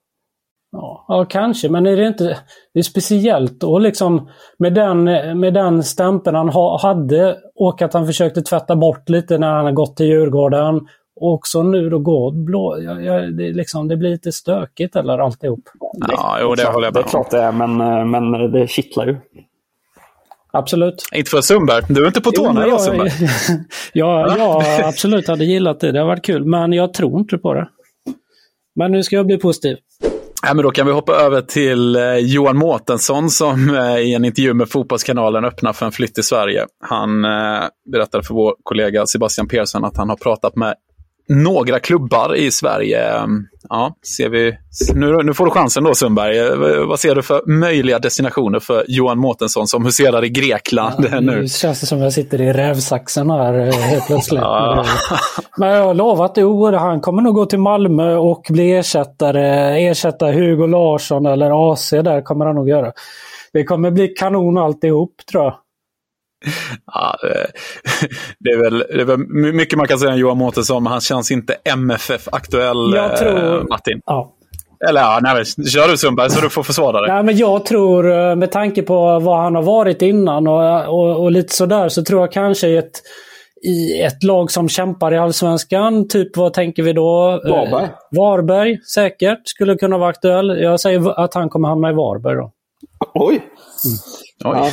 Ja, 0.73 1.05
ja, 1.09 1.25
kanske, 1.25 1.69
men 1.69 1.87
är 1.87 1.97
det 1.97 2.07
inte 2.07 2.37
det 2.75 2.79
är 2.79 2.83
speciellt 2.83 3.61
då 3.61 3.79
liksom 3.79 4.29
med 4.59 4.75
den, 4.75 5.05
med 5.41 5.55
den 5.55 5.83
stämpeln 5.83 6.37
han 6.37 6.49
ha, 6.49 6.81
hade 6.83 7.37
och 7.55 7.83
att 7.83 7.95
han 7.95 8.07
försökte 8.07 8.43
tvätta 8.43 8.77
bort 8.77 9.09
lite 9.09 9.39
när 9.39 9.53
han 9.53 9.65
har 9.65 9.73
gått 9.73 9.97
till 9.97 10.07
Djurgården 10.07 10.81
och 11.21 11.33
också 11.35 11.63
nu 11.63 11.91
då 11.91 11.99
går 11.99 12.33
blå... 12.33 12.79
Ja, 12.83 13.01
ja, 13.01 13.21
det, 13.21 13.53
liksom, 13.53 13.89
det 13.89 13.97
blir 13.97 14.11
lite 14.11 14.33
stökigt 14.33 14.97
eller 14.97 15.19
alltihop. 15.19 15.61
Ja, 16.09 16.39
jo, 16.41 16.55
det 16.55 16.65
håller 16.65 16.87
jag 16.87 16.95
med 16.95 17.03
om. 17.03 17.03
Det 17.03 17.09
är 17.09 17.11
klart 17.11 17.31
det 17.31 17.39
är, 17.39 17.53
men, 17.53 17.81
eh, 17.81 18.05
men 18.05 18.53
det 18.53 18.71
kittlar 18.71 19.07
ju. 19.07 19.17
Absolut. 20.53 21.09
Inte 21.13 21.31
för 21.31 21.41
Sundberg. 21.41 21.85
Du 21.89 22.03
är 22.03 22.07
inte 22.07 22.21
på 22.21 22.31
tårna 22.31 22.67
idag 22.67 22.81
Sundberg. 22.81 23.11
ja, 23.93 24.37
jag 24.39 24.85
absolut 24.85 25.29
hade 25.29 25.45
gillat 25.45 25.81
det. 25.81 25.93
Det 25.93 25.99
har 25.99 26.07
varit 26.07 26.25
kul. 26.25 26.45
Men 26.45 26.73
jag 26.73 26.95
tror 26.95 27.21
inte 27.21 27.39
på 27.39 27.55
det. 27.55 27.69
Men 28.75 28.93
nu 28.93 29.03
ska 29.03 29.17
jag 29.17 29.27
bli 29.27 29.39
positiv. 29.39 29.77
Ja, 30.43 30.55
men 30.55 30.63
då 30.63 30.71
kan 30.71 30.87
vi 30.87 30.93
hoppa 30.93 31.13
över 31.13 31.41
till 31.41 31.97
eh, 31.97 32.15
Johan 32.17 32.57
Mårtensson 32.57 33.31
som 33.31 33.75
eh, 33.75 33.97
i 33.97 34.15
en 34.15 34.25
intervju 34.25 34.55
med 34.55 34.71
Fotbollskanalen 34.71 35.45
öppnar 35.45 35.73
för 35.73 35.87
en 35.87 35.93
flytt 35.93 36.15
till 36.15 36.25
Sverige. 36.25 36.67
Han 36.81 37.25
eh, 37.25 37.63
berättade 37.93 38.25
för 38.25 38.35
vår 38.35 38.55
kollega 38.63 39.07
Sebastian 39.07 39.49
Persson 39.49 39.85
att 39.85 39.97
han 39.97 40.09
har 40.09 40.17
pratat 40.17 40.57
med 40.57 40.75
några 41.31 41.81
klubbar 41.81 42.35
i 42.35 42.51
Sverige. 42.51 43.13
Ja, 43.69 43.97
ser 44.17 44.29
vi. 44.29 44.57
Nu, 44.95 45.23
nu 45.23 45.35
får 45.35 45.45
du 45.45 45.51
chansen 45.51 45.85
då 45.85 45.95
Sundberg. 45.95 46.57
Vad 46.87 47.01
ser 47.01 47.15
du 47.15 47.23
för 47.23 47.43
möjliga 47.47 47.99
destinationer 47.99 48.61
för 48.61 48.85
Johan 48.89 49.19
Mårtensson 49.19 49.67
som 49.67 49.85
huserar 49.85 50.25
i 50.25 50.29
Grekland 50.29 51.07
ja, 51.13 51.21
nu? 51.21 51.41
Nu 51.41 51.49
känns 51.49 51.81
det 51.81 51.87
som 51.87 52.01
jag 52.01 52.13
sitter 52.13 52.41
i 52.41 52.53
rävsaxen 52.53 53.31
här 53.31 53.67
eh, 53.67 53.75
helt 53.75 54.07
plötsligt. 54.07 54.41
Ja. 54.41 54.85
Men 55.57 55.69
jag 55.69 55.85
har 55.85 55.95
lovat 55.95 56.33
jo, 56.37 56.77
han 56.77 57.01
kommer 57.01 57.23
nog 57.23 57.35
gå 57.35 57.47
till 57.47 57.59
Malmö 57.59 58.17
och 58.17 58.47
bli 58.51 58.73
ersättare. 58.73 59.79
Ersätta 59.81 60.27
Hugo 60.27 60.67
Larsson 60.67 61.27
eller 61.27 61.73
AC 61.73 61.91
där 61.91 62.23
kommer 62.23 62.47
han 62.47 62.55
nog 62.55 62.69
göra. 62.69 62.93
Det 63.53 63.65
kommer 63.65 63.91
bli 63.91 64.09
kanon 64.09 64.59
alltihop 64.59 65.15
tror 65.33 65.45
jag. 65.45 65.55
Ja, 66.87 67.17
det, 68.39 68.51
är 68.51 68.63
väl, 68.63 68.79
det 68.79 69.01
är 69.01 69.05
väl 69.05 69.19
mycket 69.55 69.79
man 69.79 69.87
kan 69.87 69.99
säga 69.99 70.13
om 70.13 70.19
Johan 70.19 70.39
Mårtensson, 70.39 70.83
men 70.83 70.93
han 70.93 71.01
känns 71.01 71.31
inte 71.31 71.57
MFF-aktuell, 71.65 72.95
jag 72.95 73.17
tror, 73.17 73.59
eh, 73.59 73.65
Martin. 73.65 74.01
Ja. 74.07 74.37
Eller 74.89 75.01
ja, 75.01 75.19
nej, 75.23 75.45
kör 75.45 75.89
du 75.89 75.97
Sundberg 75.97 76.31
så 76.31 76.41
du 76.41 76.51
får 76.51 76.63
försvara 76.63 77.01
dig. 77.01 77.11
Nej, 77.11 77.23
men 77.23 77.37
jag 77.37 77.65
tror 77.65 78.13
eh, 78.13 78.37
med 78.37 78.53
tanke 78.53 78.83
på 78.83 79.19
vad 79.19 79.39
han 79.39 79.55
har 79.55 79.63
varit 79.63 80.03
innan 80.03 80.47
och, 80.47 80.89
och, 80.89 81.23
och 81.23 81.33
lite 81.33 81.55
sådär 81.55 81.89
så 81.89 82.05
tror 82.05 82.21
jag 82.21 82.33
kanske 82.33 82.69
i 82.69 82.77
ett, 82.77 83.03
i 83.63 84.01
ett 84.01 84.23
lag 84.23 84.51
som 84.51 84.69
kämpar 84.69 85.15
i 85.15 85.19
Allsvenskan. 85.19 86.09
Typ 86.09 86.37
vad 86.37 86.53
tänker 86.53 86.83
vi 86.83 86.93
då? 86.93 87.41
Varberg. 87.45 87.85
Eh, 87.85 87.91
Varberg 88.11 88.79
säkert 88.95 89.41
skulle 89.45 89.75
kunna 89.75 89.99
vara 89.99 90.11
aktuell. 90.11 90.63
Jag 90.63 90.81
säger 90.81 91.21
att 91.25 91.35
han 91.35 91.49
kommer 91.49 91.69
hamna 91.69 91.91
i 91.91 91.95
Varberg 91.95 92.37
då. 92.37 92.53
Oj! 93.15 93.35
Mm. 93.35 93.99
Ja. 94.45 94.67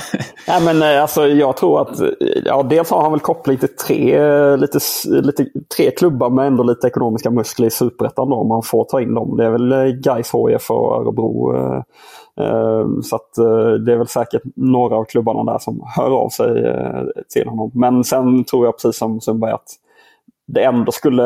ja. 0.48 0.60
men 0.66 0.82
eh, 0.82 1.02
alltså, 1.02 1.28
jag 1.28 1.58
tror 1.58 1.82
att 1.82 2.00
eh, 2.00 2.10
ja, 2.46 2.64
dels 2.64 2.90
har 2.90 3.02
han 3.02 3.12
väl 3.12 3.20
koppling 3.20 3.58
till 3.58 3.76
tre, 3.76 4.16
eh, 4.16 4.58
lite, 4.58 4.80
lite, 5.08 5.46
tre 5.78 5.92
klubbar 5.92 6.30
med 6.30 6.48
ändå 6.48 6.64
lite 6.64 6.88
ekonomiska 6.88 7.30
muskler 7.30 7.68
i 7.68 7.72
Superettan 7.72 8.34
om 8.34 8.48
man 8.48 8.64
får 8.64 8.84
ta 8.84 9.02
in 9.02 9.14
dem. 9.14 9.38
Det 9.38 9.46
är 9.46 9.50
väl 9.50 10.02
Gais, 10.02 10.32
HIF 10.34 10.72
och 10.72 10.96
Örebro. 10.96 11.56
Eh, 12.40 12.86
så 13.04 13.16
att 13.16 13.34
det 13.86 13.94
är 13.94 13.98
väl 13.98 14.08
säkert 14.08 14.42
några 14.56 14.96
av 14.96 15.04
klubbarna 15.04 15.52
där 15.52 15.60
som 15.60 15.82
hör 15.96 16.12
av 16.12 16.30
sig 16.30 16.48
till 17.34 17.48
honom. 17.48 17.72
Men 17.74 18.04
sen 18.04 18.44
tror 18.44 18.66
jag 18.66 18.78
precis 18.78 18.98
som 18.98 19.22
Sundberg 19.22 19.52
att 19.52 19.70
det 20.48 20.64
ändå 20.64 20.92
skulle 20.92 21.24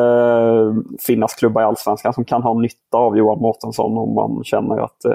finnas 1.00 1.34
klubbar 1.34 1.62
i 1.62 1.66
Allsvenskan 1.66 2.14
som 2.14 2.26
kan 2.26 2.44
ha 2.44 2.54
nytta 2.54 2.98
av 2.98 3.18
Johan 3.18 3.40
Mårtensson 3.40 3.98
om 3.98 4.14
man 4.14 4.44
känner 4.44 4.78
att 4.78 5.06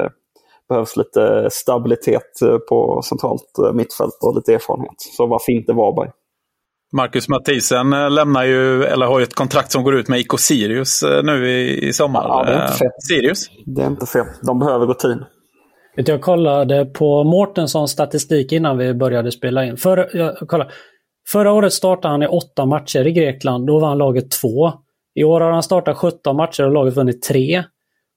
behövs 0.69 0.97
lite 0.97 1.49
stabilitet 1.51 2.33
på 2.69 3.03
centralt 3.05 3.75
mittfält 3.75 4.19
och 4.23 4.37
lite 4.37 4.55
erfarenhet. 4.55 4.95
Så 5.17 5.27
varför 5.27 5.53
inte 5.53 5.73
Varberg? 5.73 6.11
Marcus 6.93 7.29
Mathisen 7.29 7.91
lämnar 7.91 8.45
ju, 8.45 8.85
eller 8.85 9.07
har 9.07 9.19
ju 9.19 9.23
ett 9.23 9.35
kontrakt 9.35 9.73
som 9.73 9.83
går 9.83 9.95
ut 9.95 10.09
med 10.09 10.21
IK 10.21 10.39
Sirius 10.39 11.03
nu 11.25 11.51
i, 11.51 11.87
i 11.89 11.93
sommar. 11.93 12.25
Ja, 12.29 12.45
det 12.45 12.53
är 12.53 12.63
inte 12.63 12.79
fel. 12.79 12.91
Sirius? 13.09 13.51
Det 13.67 13.83
är 13.83 13.87
inte 13.87 14.07
fel. 14.07 14.27
De 14.43 14.59
behöver 14.59 14.87
rutin. 14.87 15.25
Jag 15.97 16.23
kollade 16.23 16.85
på 16.85 17.25
Mårtenssons 17.25 17.91
statistik 17.91 18.53
innan 18.53 18.79
vi 18.79 18.95
började 18.95 19.33
spela 19.33 19.65
in. 19.65 19.77
För, 19.77 20.11
jag, 20.13 20.37
kolla. 20.49 20.67
Förra 21.33 21.53
året 21.53 21.73
startade 21.73 22.13
han 22.13 22.23
i 22.23 22.27
åtta 22.27 22.67
matcher 22.67 23.07
i 23.07 23.13
Grekland. 23.13 23.67
Då 23.67 23.81
vann 23.81 23.99
laget 23.99 24.31
två. 24.31 24.73
I 25.15 25.25
år 25.25 25.41
har 25.41 25.51
han 25.51 25.63
startat 25.63 25.97
17 25.97 26.37
matcher 26.37 26.65
och 26.65 26.73
laget 26.73 26.97
vunnit 26.97 27.23
tre. 27.23 27.65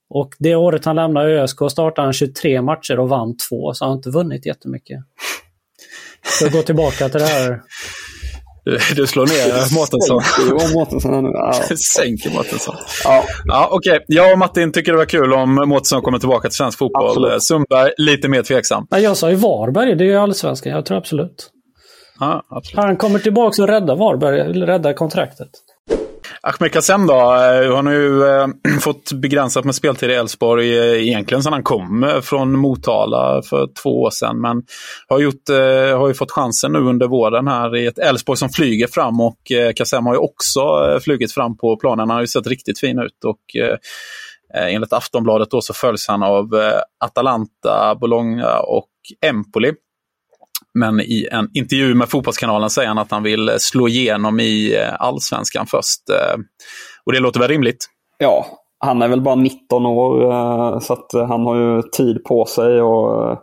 Och 0.10 0.30
det 0.40 0.56
året 0.56 0.86
han 0.86 0.96
lämnade 0.96 1.42
ÖSK 1.42 1.58
startade 1.72 2.08
han 2.08 2.14
23 2.14 2.62
matcher 2.62 3.00
och 3.00 3.10
vann 3.10 3.38
två, 3.50 3.74
så 3.74 3.86
han 3.86 3.90
har 3.90 3.98
inte 3.98 4.10
vunnit 4.10 4.46
jättemycket. 4.46 5.00
Så 6.40 6.46
jag 6.46 6.52
går 6.52 6.62
tillbaka 6.62 7.10
till 7.10 7.20
det 7.20 7.26
här. 7.26 7.62
Du, 8.66 8.78
du 8.96 9.08
slår 9.08 9.26
ner 9.26 9.74
Mårtensson. 9.76 11.32
Ja. 11.34 11.54
Sänker 11.78 12.30
Mårtensson. 12.30 12.76
Ja. 13.04 13.24
Ja, 13.46 13.70
Okej, 13.72 13.92
okay. 13.92 14.06
jag 14.08 14.32
och 14.34 14.40
Martin 14.40 14.72
tycker 14.72 14.92
det 14.92 14.98
var 14.98 15.06
kul 15.06 15.34
om 15.34 15.56
Mårtensson 15.56 16.02
kommer 16.02 16.20
tillbaka 16.20 16.50
till 16.50 16.58
svensk 16.58 16.78
fotboll. 16.78 17.10
Absolut. 17.10 17.44
Sundberg, 17.44 17.92
lite 17.98 18.28
mer 18.28 18.44
tveksam. 18.44 18.88
Nej, 18.92 19.04
jag 19.04 19.18
sa 19.18 19.30
ju 19.30 19.36
Varberg, 19.36 19.96
det 19.96 20.04
är 20.04 20.08
ju 20.08 20.16
allsvenskan. 20.16 20.74
Jag 20.74 20.86
tror 20.86 20.98
absolut. 20.98 21.50
Ja, 22.20 22.44
absolut. 22.50 22.86
Han 22.86 22.98
kommer 22.98 23.20
tillbaka 23.20 23.62
och 23.62 23.68
räddar 23.68 23.96
Varberg, 23.96 24.62
räddar 24.66 24.94
kontraktet. 24.94 25.50
Ahmed 26.42 26.72
Kassem 26.74 27.08
då, 27.08 27.14
eh, 27.14 27.76
han 27.76 27.86
har 27.86 27.94
ju 27.94 28.24
eh, 28.24 28.48
fått 28.82 29.12
begränsat 29.12 29.66
med 29.66 29.76
speltid 29.76 30.10
i 30.10 30.14
Elfsborg 30.14 30.78
eh, 30.78 31.08
egentligen 31.08 31.44
sedan 31.44 31.54
han 31.54 31.64
kom 31.64 32.20
från 32.24 32.60
Motala 32.60 33.42
för 33.42 33.68
två 33.84 34.02
år 34.02 34.10
sedan. 34.10 34.42
Men 34.42 34.64
har, 35.08 35.20
gjort, 35.20 35.50
har 35.98 36.08
ju 36.08 36.14
fått 36.14 36.32
chansen 36.32 36.72
nu 36.72 36.80
under 36.80 37.08
våren 37.08 37.48
här 37.48 37.76
i 37.76 37.86
ett 37.86 38.00
Elfsborg 38.00 38.38
som 38.38 38.50
flyger 38.50 38.88
fram 38.88 39.22
och 39.22 39.38
Kassem 39.76 40.06
har 40.06 40.14
ju 40.14 40.20
också 40.20 40.62
flugit 41.02 41.34
fram 41.34 41.58
på 41.58 41.78
planen. 41.78 42.00
Han 42.00 42.10
har 42.10 42.22
ju 42.22 42.28
sett 42.28 42.48
riktigt 42.48 42.80
fin 42.80 43.00
ut 43.00 43.26
och 43.26 43.40
enligt 44.54 44.94
Aftonbladet 44.94 45.52
då 45.52 45.62
så 45.62 45.74
följs 45.74 46.08
han 46.08 46.24
av 46.24 46.46
Atalanta, 47.00 47.96
Bologna 48.02 48.60
och 48.60 48.90
Empoli. 49.26 49.74
Men 50.80 51.00
i 51.00 51.28
en 51.32 51.50
intervju 51.54 51.96
med 51.96 52.10
Fotbollskanalen 52.10 52.70
säger 52.70 52.88
han 52.88 52.98
att 52.98 53.12
han 53.12 53.24
vill 53.24 53.52
slå 53.58 53.88
igenom 53.88 54.40
i 54.40 54.76
eh, 54.76 54.94
allsvenskan 55.00 55.66
först. 55.66 56.10
Eh, 56.10 56.40
och 57.06 57.14
det 57.14 57.20
låter 57.20 57.40
väl 57.40 57.50
rimligt? 57.50 57.86
Ja, 58.18 58.46
han 58.80 59.02
är 59.02 59.08
väl 59.08 59.22
bara 59.22 59.36
19 59.36 59.86
år 59.86 60.24
eh, 60.32 60.80
så 60.80 60.94
att 60.94 61.14
han 61.14 61.46
har 61.46 61.56
ju 61.56 61.82
tid 61.82 62.24
på 62.24 62.46
sig. 62.46 62.82
och 62.82 63.38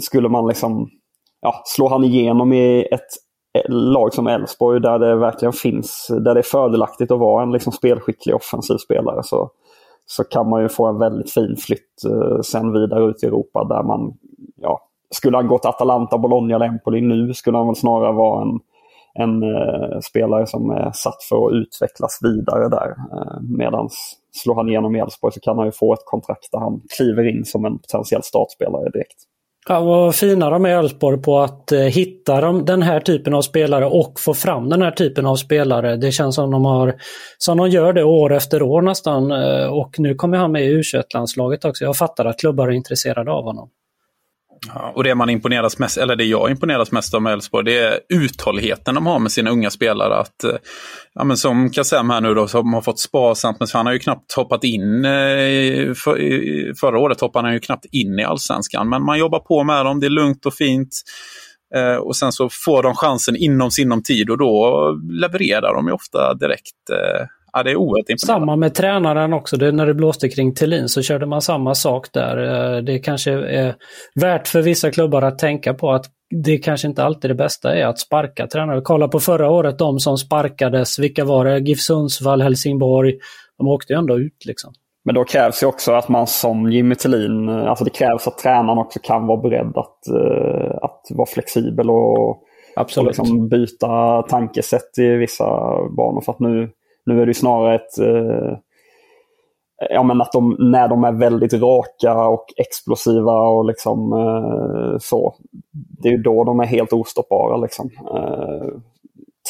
Skulle 0.00 0.28
man 0.28 0.48
liksom 0.48 0.88
ja, 1.40 1.62
slå 1.64 1.88
han 1.88 2.04
igenom 2.04 2.52
i 2.52 2.88
ett 2.90 3.08
lag 3.68 4.14
som 4.14 4.26
Elfsborg 4.26 4.80
där 4.80 4.98
det 4.98 5.16
verkligen 5.16 5.52
finns, 5.52 6.06
där 6.08 6.34
det 6.34 6.40
är 6.40 6.42
fördelaktigt 6.42 7.10
att 7.10 7.18
vara 7.18 7.42
en 7.42 7.52
liksom 7.52 7.72
spelskicklig 7.72 8.34
offensiv 8.34 8.76
spelare 8.76 9.22
så, 9.22 9.50
så 10.06 10.24
kan 10.24 10.48
man 10.48 10.62
ju 10.62 10.68
få 10.68 10.86
en 10.86 10.98
väldigt 10.98 11.32
fin 11.32 11.56
flytt 11.56 12.02
sen 12.42 12.72
vidare 12.72 13.04
ut 13.10 13.22
i 13.22 13.26
Europa 13.26 13.64
där 13.64 13.82
man 13.82 14.12
skulle 15.14 15.36
han 15.36 15.48
gått 15.48 15.64
Atalanta, 15.64 16.18
Bologna 16.18 16.54
eller 16.54 16.66
Empoli 16.66 17.00
nu 17.00 17.34
skulle 17.34 17.58
han 17.58 17.66
väl 17.66 17.76
snarare 17.76 18.12
vara 18.12 18.42
en, 18.42 18.60
en 19.14 19.42
eh, 19.42 20.00
spelare 20.00 20.46
som 20.46 20.70
är 20.70 20.90
satt 20.94 21.22
för 21.28 21.46
att 21.46 21.52
utvecklas 21.52 22.18
vidare 22.22 22.68
där. 22.68 22.88
Eh, 22.88 23.40
Medan 23.40 23.88
slår 24.32 24.54
han 24.54 24.68
igenom 24.68 24.96
i 24.96 24.98
Elfsborg 24.98 25.32
så 25.32 25.40
kan 25.40 25.58
han 25.58 25.66
ju 25.66 25.72
få 25.72 25.92
ett 25.92 26.04
kontrakt 26.04 26.52
där 26.52 26.58
han 26.58 26.80
kliver 26.96 27.36
in 27.36 27.44
som 27.44 27.64
en 27.64 27.78
potentiell 27.78 28.22
startspelare 28.22 28.90
direkt. 28.90 29.18
Ja, 29.68 29.80
vad 29.80 30.14
fina 30.14 30.50
de 30.50 30.64
är 30.64 30.78
Elfsborg 30.78 31.22
på 31.22 31.38
att 31.38 31.72
eh, 31.72 31.80
hitta 31.80 32.40
de, 32.40 32.64
den 32.64 32.82
här 32.82 33.00
typen 33.00 33.34
av 33.34 33.42
spelare 33.42 33.86
och 33.86 34.20
få 34.20 34.34
fram 34.34 34.68
den 34.68 34.82
här 34.82 34.90
typen 34.90 35.26
av 35.26 35.36
spelare. 35.36 35.96
Det 35.96 36.12
känns 36.12 36.34
som 36.34 36.50
de 36.50 36.64
har 36.64 36.94
som 37.38 37.58
de 37.58 37.68
gör 37.68 37.92
det 37.92 38.04
år 38.04 38.32
efter 38.32 38.62
år 38.62 38.82
nästan. 38.82 39.30
Eh, 39.32 39.66
och 39.66 39.94
nu 39.98 40.14
kommer 40.14 40.38
han 40.38 40.52
med 40.52 40.64
i 40.64 40.80
U21-landslaget 40.80 41.64
också. 41.64 41.84
Jag 41.84 41.96
fattar 41.96 42.24
att 42.24 42.38
klubbar 42.38 42.68
är 42.68 42.72
intresserade 42.72 43.32
av 43.32 43.44
honom. 43.44 43.70
Ja, 44.68 44.92
och 44.94 45.04
det 45.04 45.14
man 45.14 45.30
imponeras 45.30 45.78
mest, 45.78 45.98
eller 45.98 46.16
det 46.16 46.24
jag 46.24 46.50
imponeras 46.50 46.92
mest 46.92 47.14
av 47.14 47.22
med 47.22 47.32
Elfsborg, 47.32 47.64
det 47.64 47.78
är 47.78 47.98
uthålligheten 48.08 48.94
de 48.94 49.06
har 49.06 49.18
med 49.18 49.32
sina 49.32 49.50
unga 49.50 49.70
spelare. 49.70 50.16
Att, 50.16 50.44
eh, 50.44 50.56
ja, 51.14 51.24
men 51.24 51.36
som 51.36 51.70
Kassem 51.70 52.10
här 52.10 52.20
nu 52.20 52.34
då, 52.34 52.48
som 52.48 52.74
har 52.74 52.82
fått 52.82 53.00
sparsamt, 53.00 53.60
men 53.60 53.68
han 53.72 53.86
har 53.86 53.92
ju 53.92 53.98
knappt 53.98 54.32
hoppat 54.32 54.64
in, 54.64 55.04
eh, 55.04 55.94
för, 55.94 56.74
förra 56.80 56.98
året 56.98 57.20
hoppade 57.20 57.46
han 57.46 57.54
ju 57.54 57.60
knappt 57.60 57.84
in 57.92 58.18
i 58.18 58.24
allsvenskan. 58.24 58.88
Men 58.88 59.04
man 59.04 59.18
jobbar 59.18 59.38
på 59.38 59.64
med 59.64 59.84
dem, 59.84 60.00
det 60.00 60.06
är 60.06 60.10
lugnt 60.10 60.46
och 60.46 60.54
fint. 60.54 61.02
Eh, 61.74 61.96
och 61.96 62.16
sen 62.16 62.32
så 62.32 62.48
får 62.48 62.82
de 62.82 62.94
chansen 62.94 63.36
inom 63.36 63.70
sinom 63.70 64.02
tid 64.02 64.30
och 64.30 64.38
då 64.38 64.88
levererar 65.10 65.74
de 65.74 65.86
ju 65.86 65.92
ofta 65.92 66.34
direkt. 66.34 66.90
Eh, 67.54 67.58
Ja, 67.58 67.62
det 67.62 67.70
är 67.70 67.76
oerhört 67.76 68.08
imponerande. 68.10 68.46
Samma 68.46 68.56
med 68.56 68.74
tränaren 68.74 69.32
också. 69.32 69.56
Det, 69.56 69.72
när 69.72 69.86
det 69.86 69.94
blåste 69.94 70.28
kring 70.28 70.54
Thelin 70.54 70.88
så 70.88 71.02
körde 71.02 71.26
man 71.26 71.42
samma 71.42 71.74
sak 71.74 72.12
där. 72.12 72.36
Eh, 72.76 72.82
det 72.82 72.98
kanske 72.98 73.32
är 73.32 73.74
värt 74.14 74.48
för 74.48 74.62
vissa 74.62 74.90
klubbar 74.90 75.22
att 75.22 75.38
tänka 75.38 75.74
på 75.74 75.92
att 75.92 76.06
det 76.44 76.58
kanske 76.58 76.88
inte 76.88 77.04
alltid 77.04 77.30
det 77.30 77.34
bästa 77.34 77.76
är 77.76 77.86
att 77.86 77.98
sparka 77.98 78.46
tränare. 78.46 78.80
Kolla 78.80 79.08
på 79.08 79.20
förra 79.20 79.50
året, 79.50 79.78
de 79.78 79.98
som 79.98 80.18
sparkades. 80.18 80.98
Vilka 80.98 81.24
var 81.24 81.44
det? 81.44 81.58
GIF 81.58 81.80
Sundsvall, 81.80 82.42
Helsingborg. 82.42 83.18
De 83.58 83.68
åkte 83.68 83.92
ju 83.92 83.98
ändå 83.98 84.18
ut 84.18 84.44
liksom. 84.46 84.72
Men 85.04 85.14
då 85.14 85.24
krävs 85.24 85.62
ju 85.62 85.66
också 85.66 85.92
att 85.92 86.08
man 86.08 86.26
som 86.26 86.72
Jimmy 86.72 86.94
Tillin, 86.94 87.48
eh, 87.48 87.70
alltså 87.70 87.84
det 87.84 87.90
krävs 87.90 88.26
att 88.26 88.38
tränaren 88.38 88.78
också 88.78 88.98
kan 89.02 89.26
vara 89.26 89.40
beredd 89.40 89.72
att, 89.76 89.98
uh, 90.10 90.76
att 90.82 91.06
vara 91.10 91.26
flexibel 91.26 91.90
och, 91.90 92.28
och 92.76 93.04
liksom 93.04 93.48
byta 93.48 94.22
tankesätt 94.22 94.98
i 94.98 95.08
vissa 95.08 95.44
banor. 95.96 96.20
För 96.24 96.32
att 96.32 96.40
nu, 96.40 96.70
nu 97.06 97.22
är 97.22 97.26
det 97.26 97.34
snarare 97.34 97.74
ett... 97.74 97.98
Eh, 97.98 98.56
ja, 99.90 100.02
men 100.02 100.20
att 100.20 100.32
de, 100.32 100.56
när 100.58 100.88
de 100.88 101.04
är 101.04 101.12
väldigt 101.12 101.52
raka 101.52 102.28
och 102.28 102.44
explosiva 102.56 103.32
och 103.32 103.64
liksom 103.64 104.12
eh, 104.12 104.98
så. 104.98 105.34
Det 105.72 106.08
är 106.08 106.18
då 106.18 106.44
de 106.44 106.60
är 106.60 106.66
helt 106.66 106.92
ostoppbara. 106.92 107.56
Liksom. 107.56 107.90
Eh, 108.14 108.68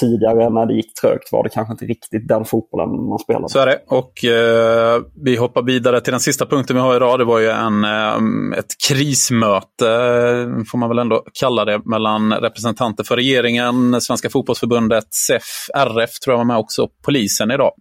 tidigare 0.00 0.50
när 0.50 0.66
det 0.66 0.74
gick 0.74 0.94
trögt 0.94 1.32
var 1.32 1.42
det 1.42 1.48
kanske 1.48 1.72
inte 1.72 1.84
riktigt 1.84 2.28
den 2.28 2.44
fotbollen 2.44 3.08
man 3.08 3.18
spelade. 3.18 3.48
Så 3.48 3.58
är 3.58 3.66
det. 3.66 3.78
Och 3.88 4.24
eh, 4.24 5.02
vi 5.24 5.36
hoppar 5.36 5.62
vidare 5.62 6.00
till 6.00 6.10
den 6.10 6.20
sista 6.20 6.46
punkten 6.46 6.76
vi 6.76 6.82
har 6.82 6.96
idag. 6.96 7.18
Det 7.18 7.24
var 7.24 7.38
ju 7.38 7.48
en, 7.48 7.84
eh, 7.84 8.58
ett 8.58 8.66
krismöte, 8.88 9.88
eh, 9.88 10.64
får 10.70 10.78
man 10.78 10.88
väl 10.88 10.98
ändå 10.98 11.24
kalla 11.40 11.64
det, 11.64 11.80
mellan 11.84 12.32
representanter 12.32 13.04
för 13.04 13.16
regeringen, 13.16 14.00
Svenska 14.00 14.30
fotbollsförbundet, 14.30 15.06
SEF, 15.10 15.42
RF 15.74 16.10
tror 16.24 16.32
jag 16.32 16.38
var 16.38 16.44
med 16.44 16.56
också, 16.56 16.88
polisen 17.04 17.50
idag 17.50 17.72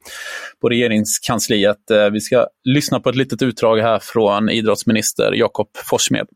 på 0.61 0.69
regeringskansliet. 0.69 1.91
Eh, 1.91 2.09
vi 2.09 2.19
ska 2.19 2.47
lyssna 2.63 2.99
på 2.99 3.09
ett 3.09 3.15
litet 3.15 3.41
utdrag 3.41 3.77
här 3.77 3.99
från 4.01 4.49
idrottsminister 4.49 5.31
Jakob 5.33 5.67
Forssmed 5.89 6.27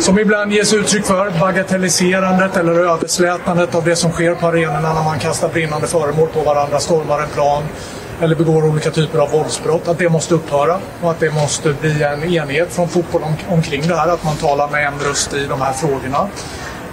som 0.00 0.18
ibland 0.18 0.52
ges 0.52 0.74
uttryck 0.74 1.04
för, 1.04 1.30
bagatelliserandet 1.40 2.56
eller 2.56 2.72
överslätandet 2.72 3.74
av 3.74 3.84
det 3.84 3.96
som 3.96 4.12
sker 4.12 4.34
på 4.34 4.46
arenorna 4.46 4.94
när 4.94 5.04
man 5.04 5.18
kastar 5.18 5.48
brinnande 5.48 5.86
föremål 5.86 6.28
på 6.28 6.40
varandra, 6.40 6.78
stormar 6.78 7.22
en 7.22 7.28
plan 7.28 7.62
eller 8.20 8.36
begår 8.36 8.64
olika 8.64 8.90
typer 8.90 9.18
av 9.18 9.30
våldsbrott, 9.30 9.88
att 9.88 9.98
det 9.98 10.08
måste 10.08 10.34
upphöra 10.34 10.78
och 11.02 11.10
att 11.10 11.20
det 11.20 11.30
måste 11.30 11.72
bli 11.72 12.02
en 12.02 12.24
enhet 12.24 12.72
från 12.72 12.88
fotboll 12.88 13.22
om, 13.22 13.34
omkring 13.48 13.88
det 13.88 13.96
här, 13.96 14.08
att 14.08 14.24
man 14.24 14.36
talar 14.36 14.70
med 14.70 14.86
en 14.86 14.98
röst 15.08 15.34
i 15.34 15.46
de 15.46 15.60
här 15.60 15.72
frågorna. 15.72 16.28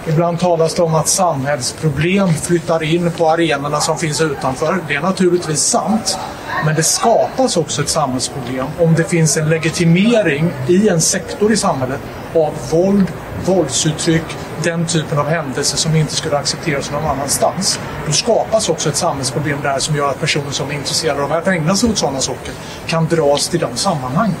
Ibland 0.06 0.40
talas 0.40 0.74
det 0.74 0.82
om 0.82 0.94
att 0.94 1.08
samhällsproblem 1.08 2.34
flyttar 2.34 2.82
in 2.82 3.10
på 3.10 3.30
arenorna 3.30 3.80
som 3.80 3.98
finns 3.98 4.20
utanför. 4.20 4.78
Det 4.88 4.94
är 4.94 5.00
naturligtvis 5.00 5.60
sant. 5.60 6.18
Men 6.64 6.74
det 6.74 6.82
skapas 6.82 7.56
också 7.56 7.82
ett 7.82 7.88
samhällsproblem 7.88 8.66
om 8.78 8.94
det 8.94 9.04
finns 9.04 9.36
en 9.36 9.48
legitimering 9.48 10.50
i 10.68 10.88
en 10.88 11.00
sektor 11.00 11.52
i 11.52 11.56
samhället 11.56 12.00
av 12.34 12.54
våld, 12.70 13.12
våldsuttryck, 13.44 14.36
den 14.62 14.86
typen 14.86 15.18
av 15.18 15.28
händelser 15.28 15.76
som 15.76 15.96
inte 15.96 16.12
skulle 16.14 16.36
accepteras 16.36 16.90
någon 16.90 17.04
annanstans. 17.06 17.80
Då 18.06 18.12
skapas 18.12 18.68
också 18.68 18.88
ett 18.88 18.96
samhällsproblem 18.96 19.58
där 19.62 19.78
som 19.78 19.96
gör 19.96 20.10
att 20.10 20.20
personer 20.20 20.50
som 20.50 20.70
är 20.70 20.74
intresserade 20.74 21.22
av 21.22 21.32
att 21.32 21.48
ägna 21.48 21.76
sig 21.76 21.90
åt 21.90 21.98
sådana 21.98 22.20
saker 22.20 22.52
kan 22.86 23.06
dras 23.06 23.48
till 23.48 23.60
de 23.60 23.76
sammanhangen. 23.76 24.34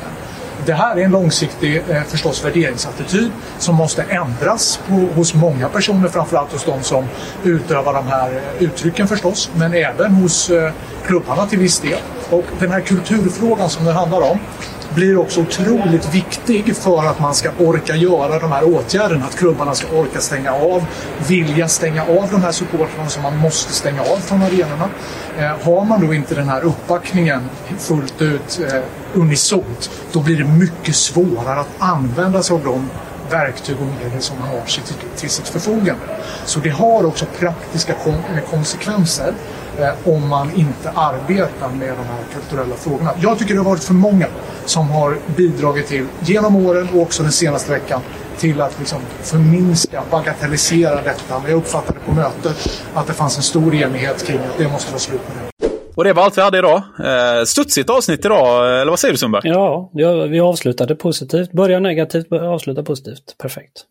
Det 0.66 0.74
här 0.74 0.96
är 0.96 1.04
en 1.04 1.10
långsiktig 1.10 1.82
eh, 1.88 2.02
förstås 2.02 2.44
värderingsattityd 2.44 3.30
som 3.58 3.74
måste 3.74 4.02
ändras 4.02 4.80
på, 4.88 4.94
hos 4.94 5.34
många 5.34 5.68
personer, 5.68 6.08
framförallt 6.08 6.52
hos 6.52 6.64
de 6.64 6.82
som 6.82 7.04
utövar 7.44 7.94
de 7.94 8.06
här 8.06 8.32
eh, 8.32 8.62
uttrycken 8.62 9.08
förstås, 9.08 9.50
men 9.54 9.74
även 9.74 10.14
hos 10.14 10.50
eh, 10.50 10.72
klubbarna 11.06 11.46
till 11.46 11.58
viss 11.58 11.80
del. 11.80 11.98
Och 12.30 12.44
den 12.58 12.70
här 12.70 12.80
kulturfrågan 12.80 13.70
som 13.70 13.84
det 13.84 13.92
handlar 13.92 14.30
om 14.30 14.38
blir 14.98 15.18
också 15.18 15.40
otroligt 15.40 16.14
viktig 16.14 16.76
för 16.76 17.06
att 17.06 17.20
man 17.20 17.34
ska 17.34 17.50
orka 17.58 17.96
göra 17.96 18.38
de 18.38 18.52
här 18.52 18.64
åtgärderna. 18.64 19.24
Att 19.24 19.36
klubbarna 19.36 19.74
ska 19.74 19.96
orka 19.96 20.20
stänga 20.20 20.52
av, 20.52 20.86
vilja 21.28 21.68
stänga 21.68 22.02
av 22.02 22.28
de 22.30 22.42
här 22.42 22.52
supportrarna 22.52 23.08
som 23.08 23.22
man 23.22 23.36
måste 23.36 23.72
stänga 23.72 24.02
av 24.02 24.16
från 24.16 24.42
arenorna. 24.42 24.88
Eh, 25.38 25.52
har 25.62 25.84
man 25.84 26.06
då 26.06 26.14
inte 26.14 26.34
den 26.34 26.48
här 26.48 26.64
uppbackningen 26.64 27.40
fullt 27.78 28.22
ut 28.22 28.60
eh, 28.72 28.80
unisont, 29.14 29.90
då 30.12 30.20
blir 30.20 30.36
det 30.36 30.44
mycket 30.44 30.96
svårare 30.96 31.60
att 31.60 31.74
använda 31.78 32.42
sig 32.42 32.54
av 32.54 32.64
de 32.64 32.90
verktyg 33.30 33.76
och 33.80 34.04
medel 34.04 34.22
som 34.22 34.38
man 34.38 34.48
har 34.48 34.62
till 35.16 35.30
sitt 35.30 35.48
förfogande. 35.48 36.04
Så 36.44 36.60
det 36.60 36.70
har 36.70 37.06
också 37.06 37.26
praktiska 37.38 37.92
eh, 37.92 38.50
konsekvenser 38.50 39.34
om 40.04 40.28
man 40.28 40.50
inte 40.54 40.90
arbetar 40.94 41.68
med 41.68 41.88
de 41.88 42.04
här 42.04 42.22
kulturella 42.34 42.74
frågorna. 42.76 43.10
Jag 43.20 43.38
tycker 43.38 43.54
det 43.54 43.60
har 43.60 43.70
varit 43.70 43.84
för 43.84 43.94
många 43.94 44.26
som 44.64 44.90
har 44.90 45.16
bidragit 45.36 45.86
till, 45.86 46.06
genom 46.20 46.56
åren 46.56 46.88
och 46.94 47.02
också 47.02 47.22
den 47.22 47.32
senaste 47.32 47.72
veckan, 47.72 48.00
till 48.38 48.60
att 48.60 48.78
liksom 48.78 48.98
förminska, 49.22 50.02
bagatellisera 50.10 51.02
detta. 51.02 51.38
Men 51.42 51.50
jag 51.50 51.58
uppfattade 51.58 51.98
på 52.06 52.12
mötet 52.12 52.82
att 52.94 53.06
det 53.06 53.12
fanns 53.12 53.36
en 53.36 53.42
stor 53.42 53.74
enighet 53.74 54.26
kring 54.26 54.38
att 54.38 54.58
det 54.58 54.68
måste 54.68 54.92
vara 54.92 55.00
slut 55.00 55.20
med 55.28 55.36
det. 55.36 55.68
Och 55.94 56.04
det 56.04 56.12
var 56.12 56.22
allt 56.22 56.38
vi 56.38 56.42
hade 56.42 56.58
idag. 56.58 56.82
Eh, 57.04 57.44
studsigt 57.44 57.90
avsnitt 57.90 58.24
idag, 58.24 58.80
eller 58.80 58.90
vad 58.90 58.98
säger 58.98 59.12
du 59.12 59.18
Sundberg? 59.18 59.42
Ja, 59.44 59.90
vi 60.30 60.40
avslutade 60.40 60.94
positivt. 60.94 61.52
Börjar 61.52 61.80
negativt, 61.80 62.32
avslutar 62.32 62.82
positivt. 62.82 63.34
Perfekt. 63.38 63.84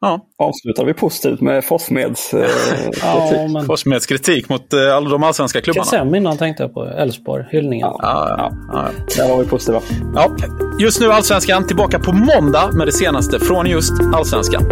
Ja. 0.00 0.26
Avslutar 0.38 0.84
vi 0.84 0.94
positivt 0.94 1.40
med 1.40 1.64
Forssmeds 1.64 2.34
eh, 2.34 2.40
kritik? 2.84 3.02
ja, 3.02 3.48
men... 3.52 3.66
Forssmeds 3.66 4.06
kritik 4.06 4.48
mot 4.48 4.72
eh, 4.72 4.96
alla 4.96 5.08
de 5.08 5.22
allsvenska 5.22 5.60
klubbarna. 5.60 5.84
Kassem 5.84 6.14
innan 6.14 6.36
tänkte 6.36 6.62
jag 6.62 6.74
på. 6.74 6.84
Elfsborg, 6.84 7.44
hyllningen. 7.50 7.88
Ja, 7.98 8.28
ja, 8.38 8.52
ja. 8.72 8.88
Där 9.16 9.28
var 9.28 9.42
vi 9.42 9.48
positiva. 9.48 9.80
Ja. 10.14 10.36
Just 10.80 11.00
nu 11.00 11.12
Allsvenskan 11.12 11.66
tillbaka 11.66 11.98
på 11.98 12.12
måndag 12.12 12.70
med 12.72 12.86
det 12.86 12.92
senaste 12.92 13.40
från 13.40 13.66
just 13.66 13.92
Allsvenskan. 14.14 14.62